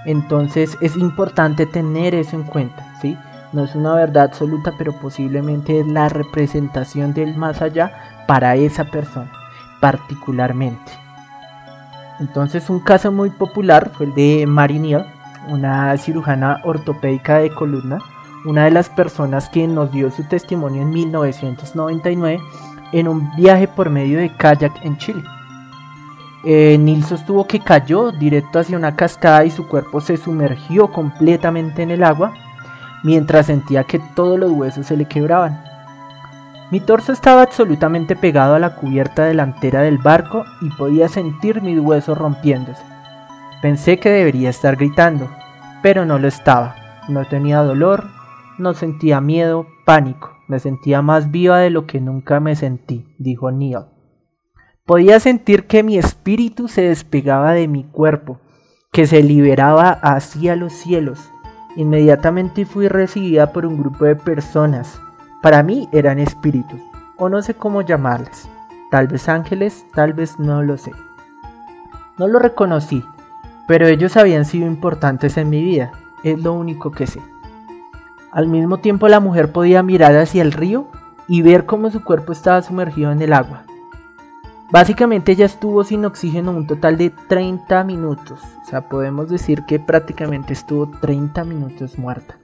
[0.05, 3.17] Entonces es importante tener eso en cuenta, ¿sí?
[3.53, 8.85] No es una verdad absoluta, pero posiblemente es la representación del más allá para esa
[8.85, 9.31] persona,
[9.81, 10.93] particularmente.
[12.21, 15.05] Entonces un caso muy popular fue el de Marie
[15.49, 17.99] una cirujana ortopédica de columna,
[18.45, 22.41] una de las personas que nos dio su testimonio en 1999
[22.93, 25.23] en un viaje por medio de kayak en Chile.
[26.45, 31.91] Eh, sostuvo que cayó directo hacia una cascada y su cuerpo se sumergió completamente en
[31.91, 32.33] el agua
[33.03, 35.63] mientras sentía que todos los huesos se le quebraban.
[36.71, 41.81] Mi torso estaba absolutamente pegado a la cubierta delantera del barco y podía sentir mis
[41.81, 42.83] huesos rompiéndose.
[43.63, 45.29] Pensé que debería estar gritando,
[45.83, 46.77] pero no lo estaba.
[47.09, 48.05] No tenía dolor,
[48.59, 50.37] no sentía miedo, pánico.
[50.47, 53.98] Me sentía más viva de lo que nunca me sentí, dijo Neil.
[54.89, 58.39] Podía sentir que mi espíritu se despegaba de mi cuerpo,
[58.91, 61.31] que se liberaba hacia los cielos.
[61.77, 64.99] Inmediatamente fui recibida por un grupo de personas.
[65.43, 66.81] Para mí eran espíritus,
[67.19, 68.49] o no sé cómo llamarles.
[68.91, 70.93] Tal vez ángeles, tal vez no lo sé.
[72.17, 73.05] No lo reconocí,
[73.67, 75.93] pero ellos habían sido importantes en mi vida,
[76.25, 77.21] es lo único que sé.
[78.33, 80.87] Al mismo tiempo la mujer podía mirar hacia el río
[81.29, 83.65] y ver cómo su cuerpo estaba sumergido en el agua.
[84.71, 88.41] Básicamente ella estuvo sin oxígeno un total de 30 minutos.
[88.63, 92.39] O sea, podemos decir que prácticamente estuvo 30 minutos muerta.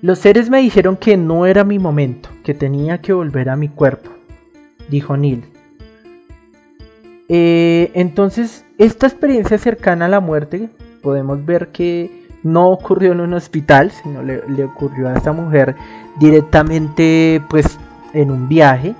[0.00, 3.68] Los seres me dijeron que no era mi momento, que tenía que volver a mi
[3.68, 4.10] cuerpo,
[4.90, 5.44] dijo Neil.
[7.28, 10.70] Eh, entonces, esta experiencia cercana a la muerte,
[11.02, 15.74] podemos ver que no ocurrió en un hospital, sino le, le ocurrió a esta mujer
[16.18, 17.78] directamente pues
[18.12, 18.94] en un viaje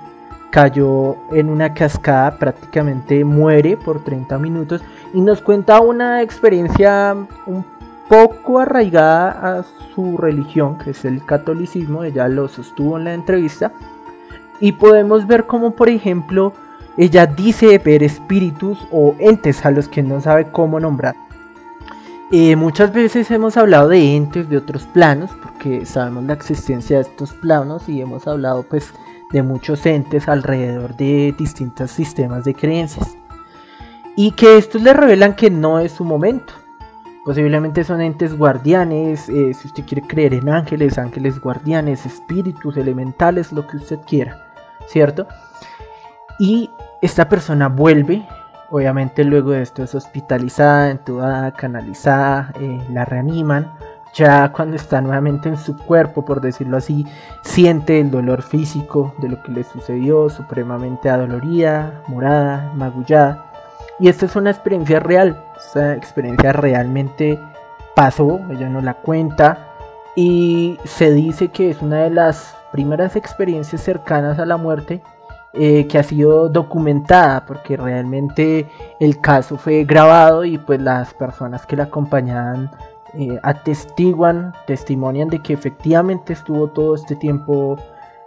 [0.55, 4.81] cayó en una cascada, prácticamente muere por 30 minutos
[5.13, 7.13] y nos cuenta una experiencia
[7.45, 7.65] un
[8.07, 13.73] poco arraigada a su religión, que es el catolicismo, ella lo sostuvo en la entrevista,
[14.61, 16.53] y podemos ver como por ejemplo
[16.95, 21.17] ella dice ver espíritus o entes a los que no sabe cómo nombrar.
[22.31, 27.01] Eh, muchas veces hemos hablado de entes de otros planos, porque sabemos la existencia de
[27.01, 28.93] estos planos y hemos hablado pues
[29.31, 33.17] de muchos entes alrededor de distintos sistemas de creencias.
[34.15, 36.53] Y que estos le revelan que no es su momento.
[37.25, 43.51] Posiblemente son entes guardianes, eh, si usted quiere creer en ángeles, ángeles guardianes, espíritus elementales,
[43.51, 44.53] lo que usted quiera,
[44.87, 45.27] ¿cierto?
[46.37, 46.69] Y
[47.01, 48.25] esta persona vuelve
[48.69, 53.73] Obviamente luego de esto es hospitalizada, entubada, canalizada, eh, la reaniman.
[54.15, 57.05] Ya cuando está nuevamente en su cuerpo, por decirlo así,
[57.43, 63.51] siente el dolor físico de lo que le sucedió, supremamente adolorida, morada, magullada.
[63.99, 67.37] Y esta es una experiencia real, esta experiencia realmente
[67.93, 69.67] pasó, ella no la cuenta.
[70.15, 75.01] Y se dice que es una de las primeras experiencias cercanas a la muerte
[75.51, 81.65] eh, que ha sido documentada porque realmente el caso fue grabado y pues las personas
[81.65, 82.71] que la acompañaban
[83.17, 87.77] eh, atestiguan, testimonian de que efectivamente estuvo todo este tiempo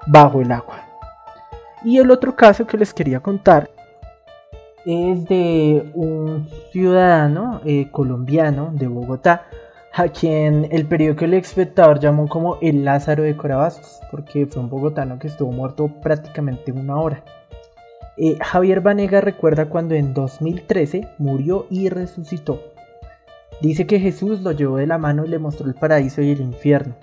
[0.06, 0.84] bajo el agua.
[1.84, 3.70] Y el otro caso que les quería contar
[4.84, 9.44] es de un ciudadano eh, colombiano de Bogotá
[9.92, 14.70] a quien el periódico El Espectador llamó como el Lázaro de Corabastos, porque fue un
[14.70, 17.24] bogotano que estuvo muerto prácticamente una hora.
[18.16, 22.62] Eh, Javier Vanega recuerda cuando en 2013 murió y resucitó.
[23.60, 26.40] Dice que Jesús lo llevó de la mano y le mostró el paraíso y el
[26.40, 26.94] infierno.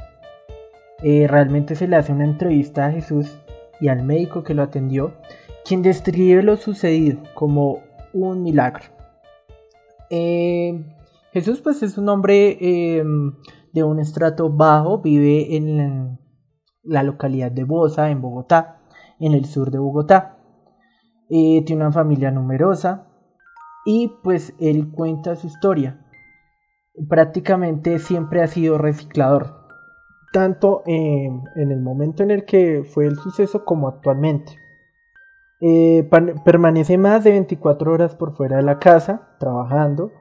[1.04, 3.38] Eh, realmente se le hace una entrevista a Jesús
[3.82, 5.14] y al médico que lo atendió,
[5.66, 7.80] quien describe lo sucedido como
[8.14, 8.86] un milagro.
[10.10, 10.86] Eh,
[11.34, 12.58] Jesús pues es un hombre
[13.00, 13.34] em,
[13.74, 16.18] de un estrato bajo, vive en
[16.84, 18.80] la localidad de Bosa, en Bogotá,
[19.20, 20.38] en el sur de Bogotá.
[21.30, 23.08] Eh, tiene una familia numerosa
[23.86, 26.05] y pues él cuenta su historia.
[27.10, 29.68] Prácticamente siempre ha sido reciclador,
[30.32, 34.60] tanto en el momento en el que fue el suceso como actualmente.
[35.62, 36.10] Eh,
[36.44, 40.12] permanece más de 24 horas por fuera de la casa, trabajando,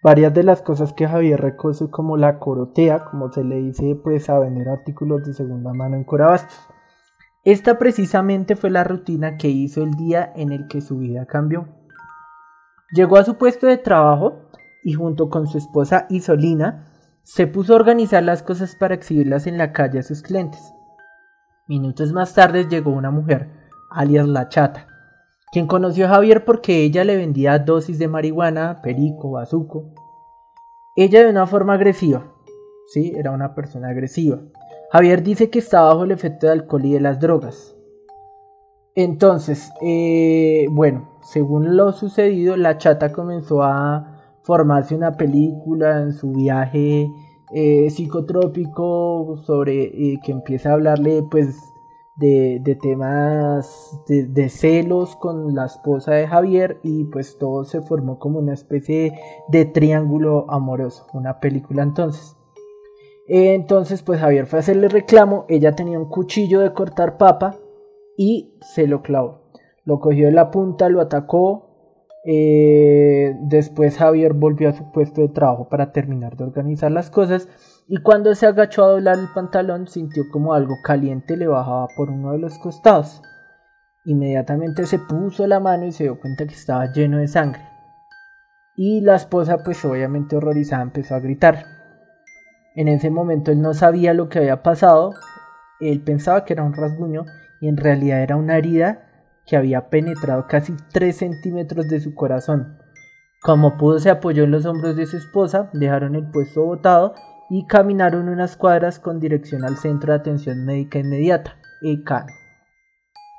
[0.00, 4.30] Varias de las cosas que Javier recoge como la corotea, como se le dice pues
[4.30, 6.56] a vender artículos de segunda mano en Corabastos.
[7.42, 11.66] Esta precisamente fue la rutina que hizo el día en el que su vida cambió.
[12.92, 14.47] Llegó a su puesto de trabajo
[14.84, 16.86] y junto con su esposa Isolina
[17.22, 20.72] se puso a organizar las cosas para exhibirlas en la calle a sus clientes.
[21.66, 23.50] Minutos más tarde llegó una mujer,
[23.90, 24.86] alias La Chata,
[25.52, 29.92] quien conoció a Javier porque ella le vendía dosis de marihuana, perico, bazuco.
[30.96, 32.32] Ella de una forma agresiva,
[32.86, 34.40] sí, era una persona agresiva.
[34.90, 37.76] Javier dice que estaba bajo el efecto de alcohol y de las drogas.
[38.94, 44.17] Entonces, eh, bueno, según lo sucedido, la chata comenzó a
[44.48, 47.12] formarse una película en su viaje
[47.52, 51.54] eh, psicotrópico sobre eh, que empieza a hablarle pues
[52.16, 58.38] de, temas de, celos con la esposa de Javier y pues todo se formó como
[58.38, 59.12] una especie
[59.48, 62.34] de triángulo amoroso, una película entonces.
[63.26, 67.56] Entonces pues Javier fue a hacerle reclamo, ella tenía un cuchillo de cortar papa
[68.16, 69.42] y se lo clavó.
[69.84, 71.67] Lo cogió de la punta, lo atacó.
[72.30, 77.48] Eh, después Javier volvió a su puesto de trabajo para terminar de organizar las cosas
[77.88, 82.10] y cuando se agachó a doblar el pantalón sintió como algo caliente le bajaba por
[82.10, 83.22] uno de los costados.
[84.04, 87.62] Inmediatamente se puso la mano y se dio cuenta que estaba lleno de sangre.
[88.76, 91.64] Y la esposa pues obviamente horrorizada empezó a gritar.
[92.74, 95.14] En ese momento él no sabía lo que había pasado,
[95.80, 97.24] él pensaba que era un rasguño
[97.62, 99.07] y en realidad era una herida
[99.48, 102.78] que había penetrado casi 3 centímetros de su corazón.
[103.42, 107.14] Como pudo se apoyó en los hombros de su esposa, dejaron el puesto botado
[107.48, 112.26] y caminaron unas cuadras con dirección al Centro de Atención Médica Inmediata, ECAN.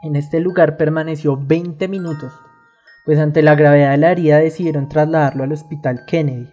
[0.01, 2.33] En este lugar permaneció 20 minutos,
[3.05, 6.49] pues ante la gravedad de la herida decidieron trasladarlo al Hospital Kennedy.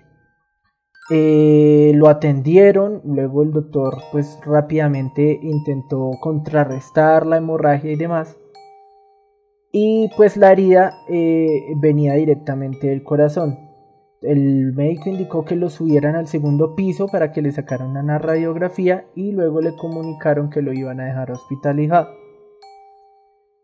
[1.08, 8.36] Eh, lo atendieron, luego el doctor pues rápidamente intentó contrarrestar la hemorragia y demás.
[9.78, 13.58] Y pues la herida eh, venía directamente del corazón.
[14.22, 19.04] El médico indicó que lo subieran al segundo piso para que le sacaran una radiografía
[19.14, 22.08] y luego le comunicaron que lo iban a dejar hospitalizado.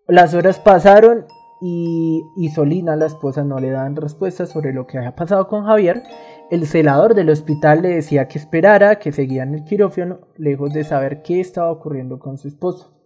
[0.07, 1.25] Las horas pasaron
[1.63, 6.03] y Isolina, la esposa, no le daban respuesta sobre lo que había pasado con Javier.
[6.51, 10.85] El celador del hospital le decía que esperara, que seguía en el quirófano, lejos de
[10.85, 13.02] saber qué estaba ocurriendo con su esposo.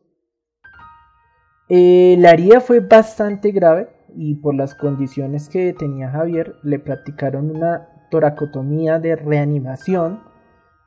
[1.68, 7.50] Eh, la herida fue bastante grave, y por las condiciones que tenía Javier le practicaron
[7.50, 10.20] una toracotomía de reanimación.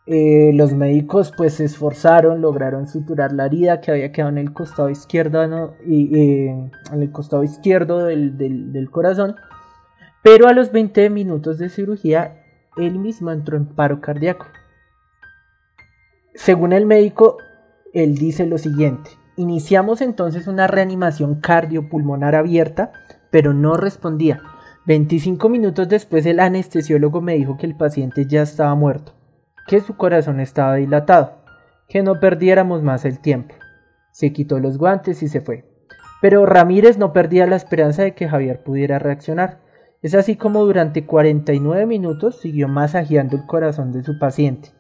[0.06, 4.54] Eh, los médicos pues se esforzaron, lograron suturar la herida que había quedado en el
[4.54, 9.36] costado izquierdo, eh, en el costado izquierdo del, del corazón.
[10.24, 12.42] Pero a los 20 minutos de cirugía,
[12.78, 14.48] él mismo entró en paro cardíaco.
[16.34, 17.38] Según el médico,
[17.94, 19.19] él dice lo siguiente.
[19.40, 22.92] Iniciamos entonces una reanimación cardiopulmonar abierta
[23.32, 24.42] pero no respondía.
[24.86, 29.14] 25 minutos después el anestesiólogo me dijo que el paciente ya estaba muerto,
[29.66, 31.38] que su corazón estaba dilatado,
[31.88, 33.56] que no perdiéramos más el tiempo.
[34.12, 35.64] Se quitó los guantes y se fue.
[36.22, 39.62] Pero Ramírez no perdía la esperanza de que Javier pudiera reaccionar.
[40.02, 44.74] Es así como durante 49 minutos siguió masajeando el corazón de su paciente.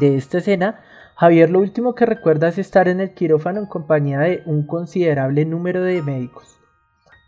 [0.00, 0.80] De esta escena,
[1.16, 5.44] Javier lo último que recuerda es estar en el quirófano en compañía de un considerable
[5.44, 6.58] número de médicos.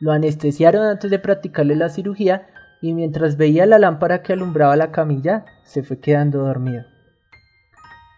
[0.00, 2.48] Lo anestesiaron antes de practicarle la cirugía
[2.82, 6.84] y mientras veía la lámpara que alumbraba la camilla, se fue quedando dormido.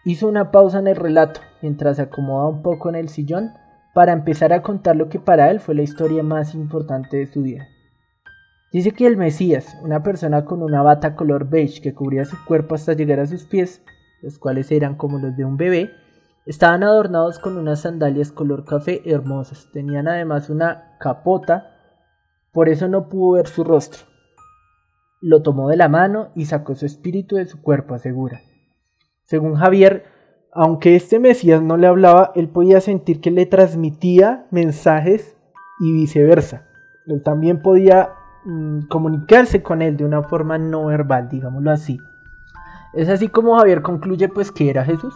[0.05, 3.51] Hizo una pausa en el relato mientras se acomodaba un poco en el sillón
[3.95, 7.43] para empezar a contar lo que para él fue la historia más importante de su
[7.43, 7.67] vida.
[8.73, 12.75] Dice que el Mesías, una persona con una bata color beige que cubría su cuerpo
[12.75, 13.83] hasta llegar a sus pies,
[14.23, 15.91] los cuales eran como los de un bebé,
[16.47, 19.69] estaban adornados con unas sandalias color café hermosas.
[19.73, 21.75] Tenían además una capota,
[22.53, 24.03] por eso no pudo ver su rostro.
[25.21, 28.41] Lo tomó de la mano y sacó su espíritu de su cuerpo, asegura.
[29.25, 30.05] Según Javier,
[30.53, 35.37] aunque este Mesías no le hablaba, él podía sentir que le transmitía mensajes
[35.81, 36.67] y viceversa.
[37.07, 38.11] Él también podía
[38.45, 41.99] mm, comunicarse con él de una forma no verbal, digámoslo así.
[42.95, 45.15] Es así como Javier concluye pues que era Jesús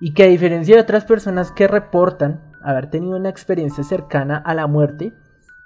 [0.00, 4.54] y que a diferencia de otras personas que reportan haber tenido una experiencia cercana a
[4.54, 5.12] la muerte,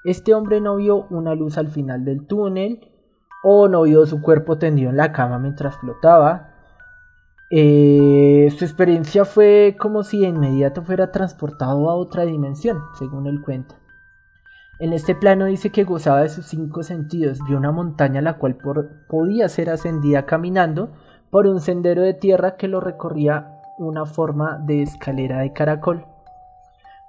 [0.04, 2.80] este hombre no vio una luz al final del túnel
[3.42, 6.54] o no vio su cuerpo tendido en la cama mientras flotaba.
[7.50, 13.40] Eh, su experiencia fue como si de inmediato fuera transportado a otra dimensión, según él
[13.42, 13.76] cuenta.
[14.78, 18.58] En este plano dice que gozaba de sus cinco sentidos, vio una montaña la cual
[19.08, 20.92] podía ser ascendida caminando
[21.36, 26.06] por un sendero de tierra que lo recorría una forma de escalera de caracol.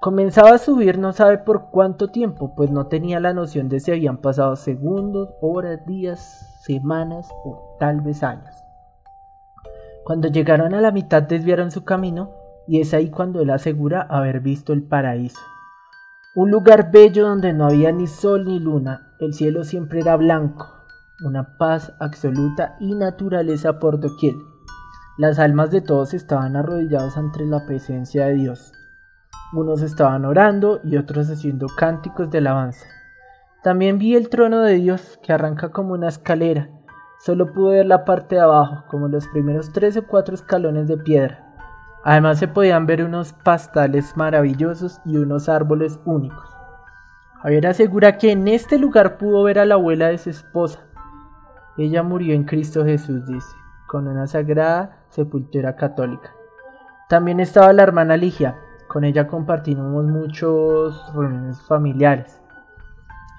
[0.01, 3.91] Comenzaba a subir no sabe por cuánto tiempo, pues no tenía la noción de si
[3.91, 8.53] habían pasado segundos, horas, días, semanas o tal vez años.
[10.03, 12.32] Cuando llegaron a la mitad desviaron su camino
[12.67, 15.39] y es ahí cuando él asegura haber visto el paraíso.
[16.36, 20.76] Un lugar bello donde no había ni sol ni luna, el cielo siempre era blanco,
[21.22, 24.36] una paz absoluta y naturaleza por doquier.
[25.18, 28.72] Las almas de todos estaban arrodillados ante la presencia de Dios.
[29.53, 32.86] Unos estaban orando y otros haciendo cánticos de alabanza.
[33.63, 36.70] También vi el trono de Dios que arranca como una escalera.
[37.20, 40.97] Solo pude ver la parte de abajo, como los primeros tres o cuatro escalones de
[40.97, 41.43] piedra.
[42.03, 46.47] Además se podían ver unos pastales maravillosos y unos árboles únicos.
[47.41, 50.86] Javier asegura que en este lugar pudo ver a la abuela de su esposa,
[51.84, 53.55] ella murió en Cristo Jesús, dice,
[53.88, 56.34] con una sagrada sepultura católica.
[57.09, 58.57] También estaba la hermana Ligia,
[58.88, 62.41] con ella compartimos muchos reuniones familiares.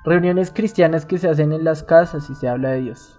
[0.05, 3.19] Reuniones cristianas que se hacen en las casas y se habla de Dios.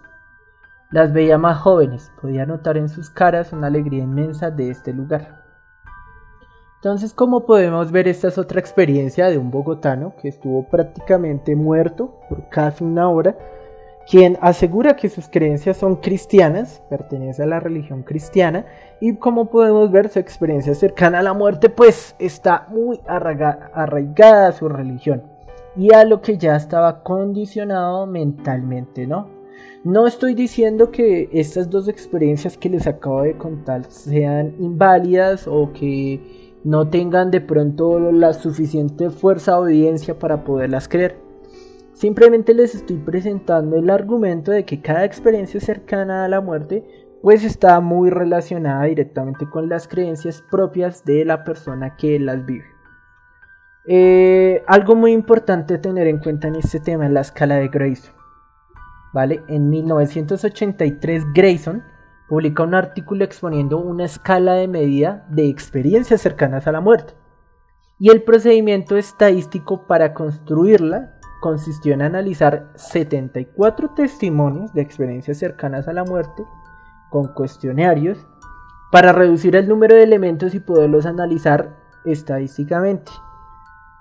[0.91, 5.43] Las veía más jóvenes, podía notar en sus caras una alegría inmensa de este lugar.
[6.77, 12.21] Entonces, como podemos ver, esta es otra experiencia de un bogotano que estuvo prácticamente muerto
[12.29, 13.35] por casi una hora
[14.09, 18.65] quien asegura que sus creencias son cristianas, pertenece a la religión cristiana,
[18.99, 24.51] y como podemos ver su experiencia cercana a la muerte, pues está muy arraigada a
[24.51, 25.21] su religión
[25.77, 29.27] y a lo que ya estaba condicionado mentalmente, ¿no?
[29.83, 35.71] No estoy diciendo que estas dos experiencias que les acabo de contar sean inválidas o
[35.71, 41.28] que no tengan de pronto la suficiente fuerza o evidencia para poderlas creer.
[41.99, 46.85] Simplemente les estoy presentando el argumento de que cada experiencia cercana a la muerte
[47.21, 52.63] pues está muy relacionada directamente con las creencias propias de la persona que las vive.
[53.85, 58.15] Eh, algo muy importante tener en cuenta en este tema es la escala de Grayson.
[59.11, 59.43] ¿Vale?
[59.49, 61.83] En 1983 Grayson
[62.29, 67.15] publica un artículo exponiendo una escala de medida de experiencias cercanas a la muerte
[67.99, 75.93] y el procedimiento estadístico para construirla consistió en analizar 74 testimonios de experiencias cercanas a
[75.93, 76.43] la muerte
[77.09, 78.27] con cuestionarios
[78.91, 83.11] para reducir el número de elementos y poderlos analizar estadísticamente.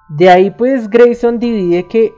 [0.09, 2.14] De ahí pues Grayson divide que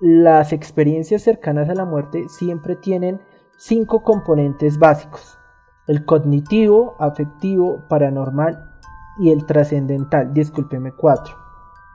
[0.00, 3.20] las experiencias cercanas a la muerte siempre tienen
[3.56, 5.38] cinco componentes básicos.
[5.86, 8.72] El cognitivo, afectivo, paranormal
[9.18, 10.32] y el trascendental.
[10.32, 11.34] Discúlpeme, cuatro.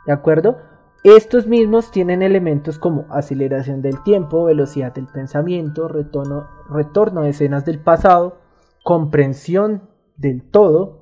[0.06, 0.58] ¿De acuerdo?
[1.04, 7.64] Estos mismos tienen elementos como aceleración del tiempo, velocidad del pensamiento, retorno, retorno de escenas
[7.64, 8.42] del pasado,
[8.84, 9.84] comprensión
[10.18, 11.00] del todo.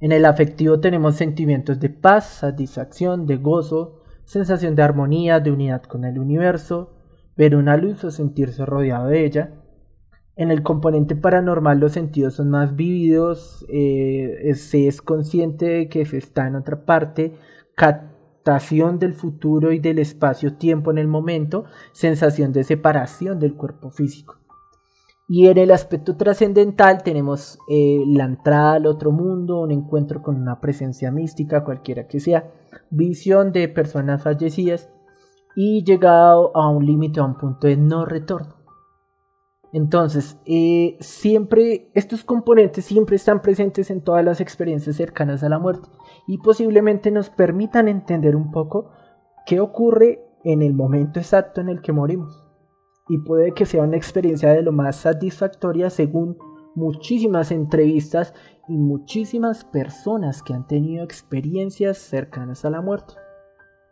[0.00, 5.82] En el afectivo tenemos sentimientos de paz, satisfacción, de gozo, sensación de armonía, de unidad
[5.84, 6.92] con el universo,
[7.38, 9.54] ver una luz o sentirse rodeado de ella.
[10.36, 16.04] En el componente paranormal los sentidos son más vívidos, eh, se es consciente de que
[16.04, 17.34] se está en otra parte,
[18.44, 24.36] del futuro y del espacio-tiempo en el momento, sensación de separación del cuerpo físico.
[25.26, 30.36] Y en el aspecto trascendental tenemos eh, la entrada al otro mundo, un encuentro con
[30.36, 32.50] una presencia mística, cualquiera que sea,
[32.90, 34.90] visión de personas fallecidas
[35.56, 38.56] y llegado a un límite, a un punto de no retorno.
[39.72, 45.58] Entonces, eh, siempre estos componentes siempre están presentes en todas las experiencias cercanas a la
[45.58, 45.88] muerte
[46.26, 48.90] y posiblemente nos permitan entender un poco
[49.46, 52.44] qué ocurre en el momento exacto en el que morimos
[53.08, 56.38] y puede que sea una experiencia de lo más satisfactoria según
[56.74, 58.34] muchísimas entrevistas
[58.68, 63.14] y muchísimas personas que han tenido experiencias cercanas a la muerte.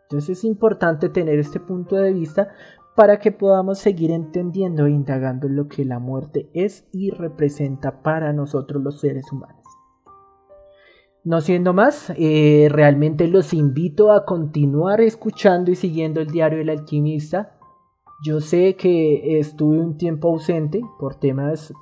[0.03, 2.49] Entonces es importante tener este punto de vista
[2.95, 8.33] para que podamos seguir entendiendo e indagando lo que la muerte es y representa para
[8.33, 9.62] nosotros los seres humanos.
[11.23, 16.69] No siendo más, eh, realmente los invito a continuar escuchando y siguiendo el diario del
[16.69, 17.57] alquimista
[18.23, 21.73] yo sé que estuve un tiempo ausente por temas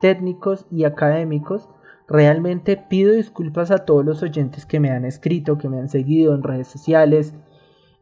[0.00, 1.68] técnicos y académicos.
[2.08, 6.34] Realmente pido disculpas a todos los oyentes que me han escrito, que me han seguido
[6.34, 7.34] en redes sociales,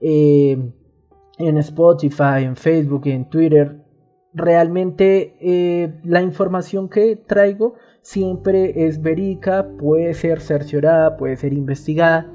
[0.01, 0.73] eh,
[1.39, 3.85] en Spotify, en Facebook, en Twitter.
[4.39, 12.33] Realmente eh, la información que traigo siempre es verídica, puede ser cerciorada, puede ser investigada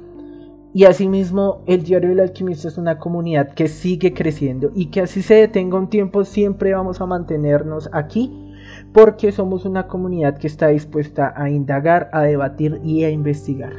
[0.76, 5.22] y asimismo, el Diario del Alquimista es una comunidad que sigue creciendo y que así
[5.22, 8.52] se detenga un tiempo, siempre vamos a mantenernos aquí
[8.92, 13.72] porque somos una comunidad que está dispuesta a indagar, a debatir y a investigar.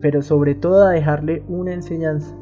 [0.00, 2.34] Pero sobre todo a dejarle una enseñanza.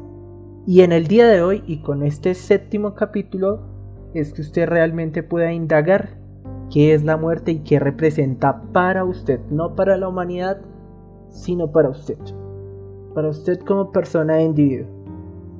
[0.65, 3.68] Y en el día de hoy y con este séptimo capítulo
[4.13, 6.17] es que usted realmente pueda indagar
[6.71, 10.61] qué es la muerte y qué representa para usted, no para la humanidad,
[11.29, 12.17] sino para usted
[13.13, 14.87] para usted como persona e individuo?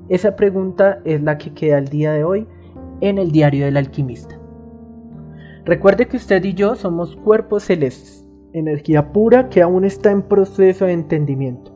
[0.08, 2.48] Esa pregunta es la que queda el día de hoy
[3.02, 4.40] en el diario del alquimista.
[5.66, 10.86] Recuerde que usted y yo somos cuerpos celestes, energía pura que aún está en proceso
[10.86, 11.72] de entendimiento.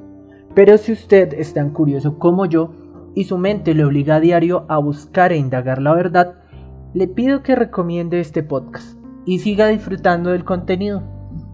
[0.56, 2.72] Pero si usted es tan curioso como yo
[3.14, 6.36] y su mente le obliga a diario a buscar e indagar la verdad,
[6.94, 11.02] le pido que recomiende este podcast y siga disfrutando del contenido.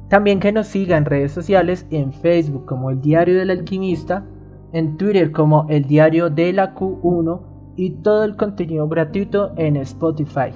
[0.10, 4.26] También que nos siga en redes sociales, en Facebook como el Diario del Alquimista,
[4.74, 7.42] en Twitter como el Diario de la Q1
[7.76, 10.52] y todo el contenido gratuito en Spotify.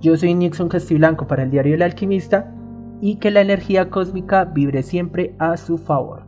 [0.00, 2.52] Yo soy Nixon Castiblanco para el Diario del Alquimista
[3.00, 6.21] y que la energía cósmica vibre siempre a su favor.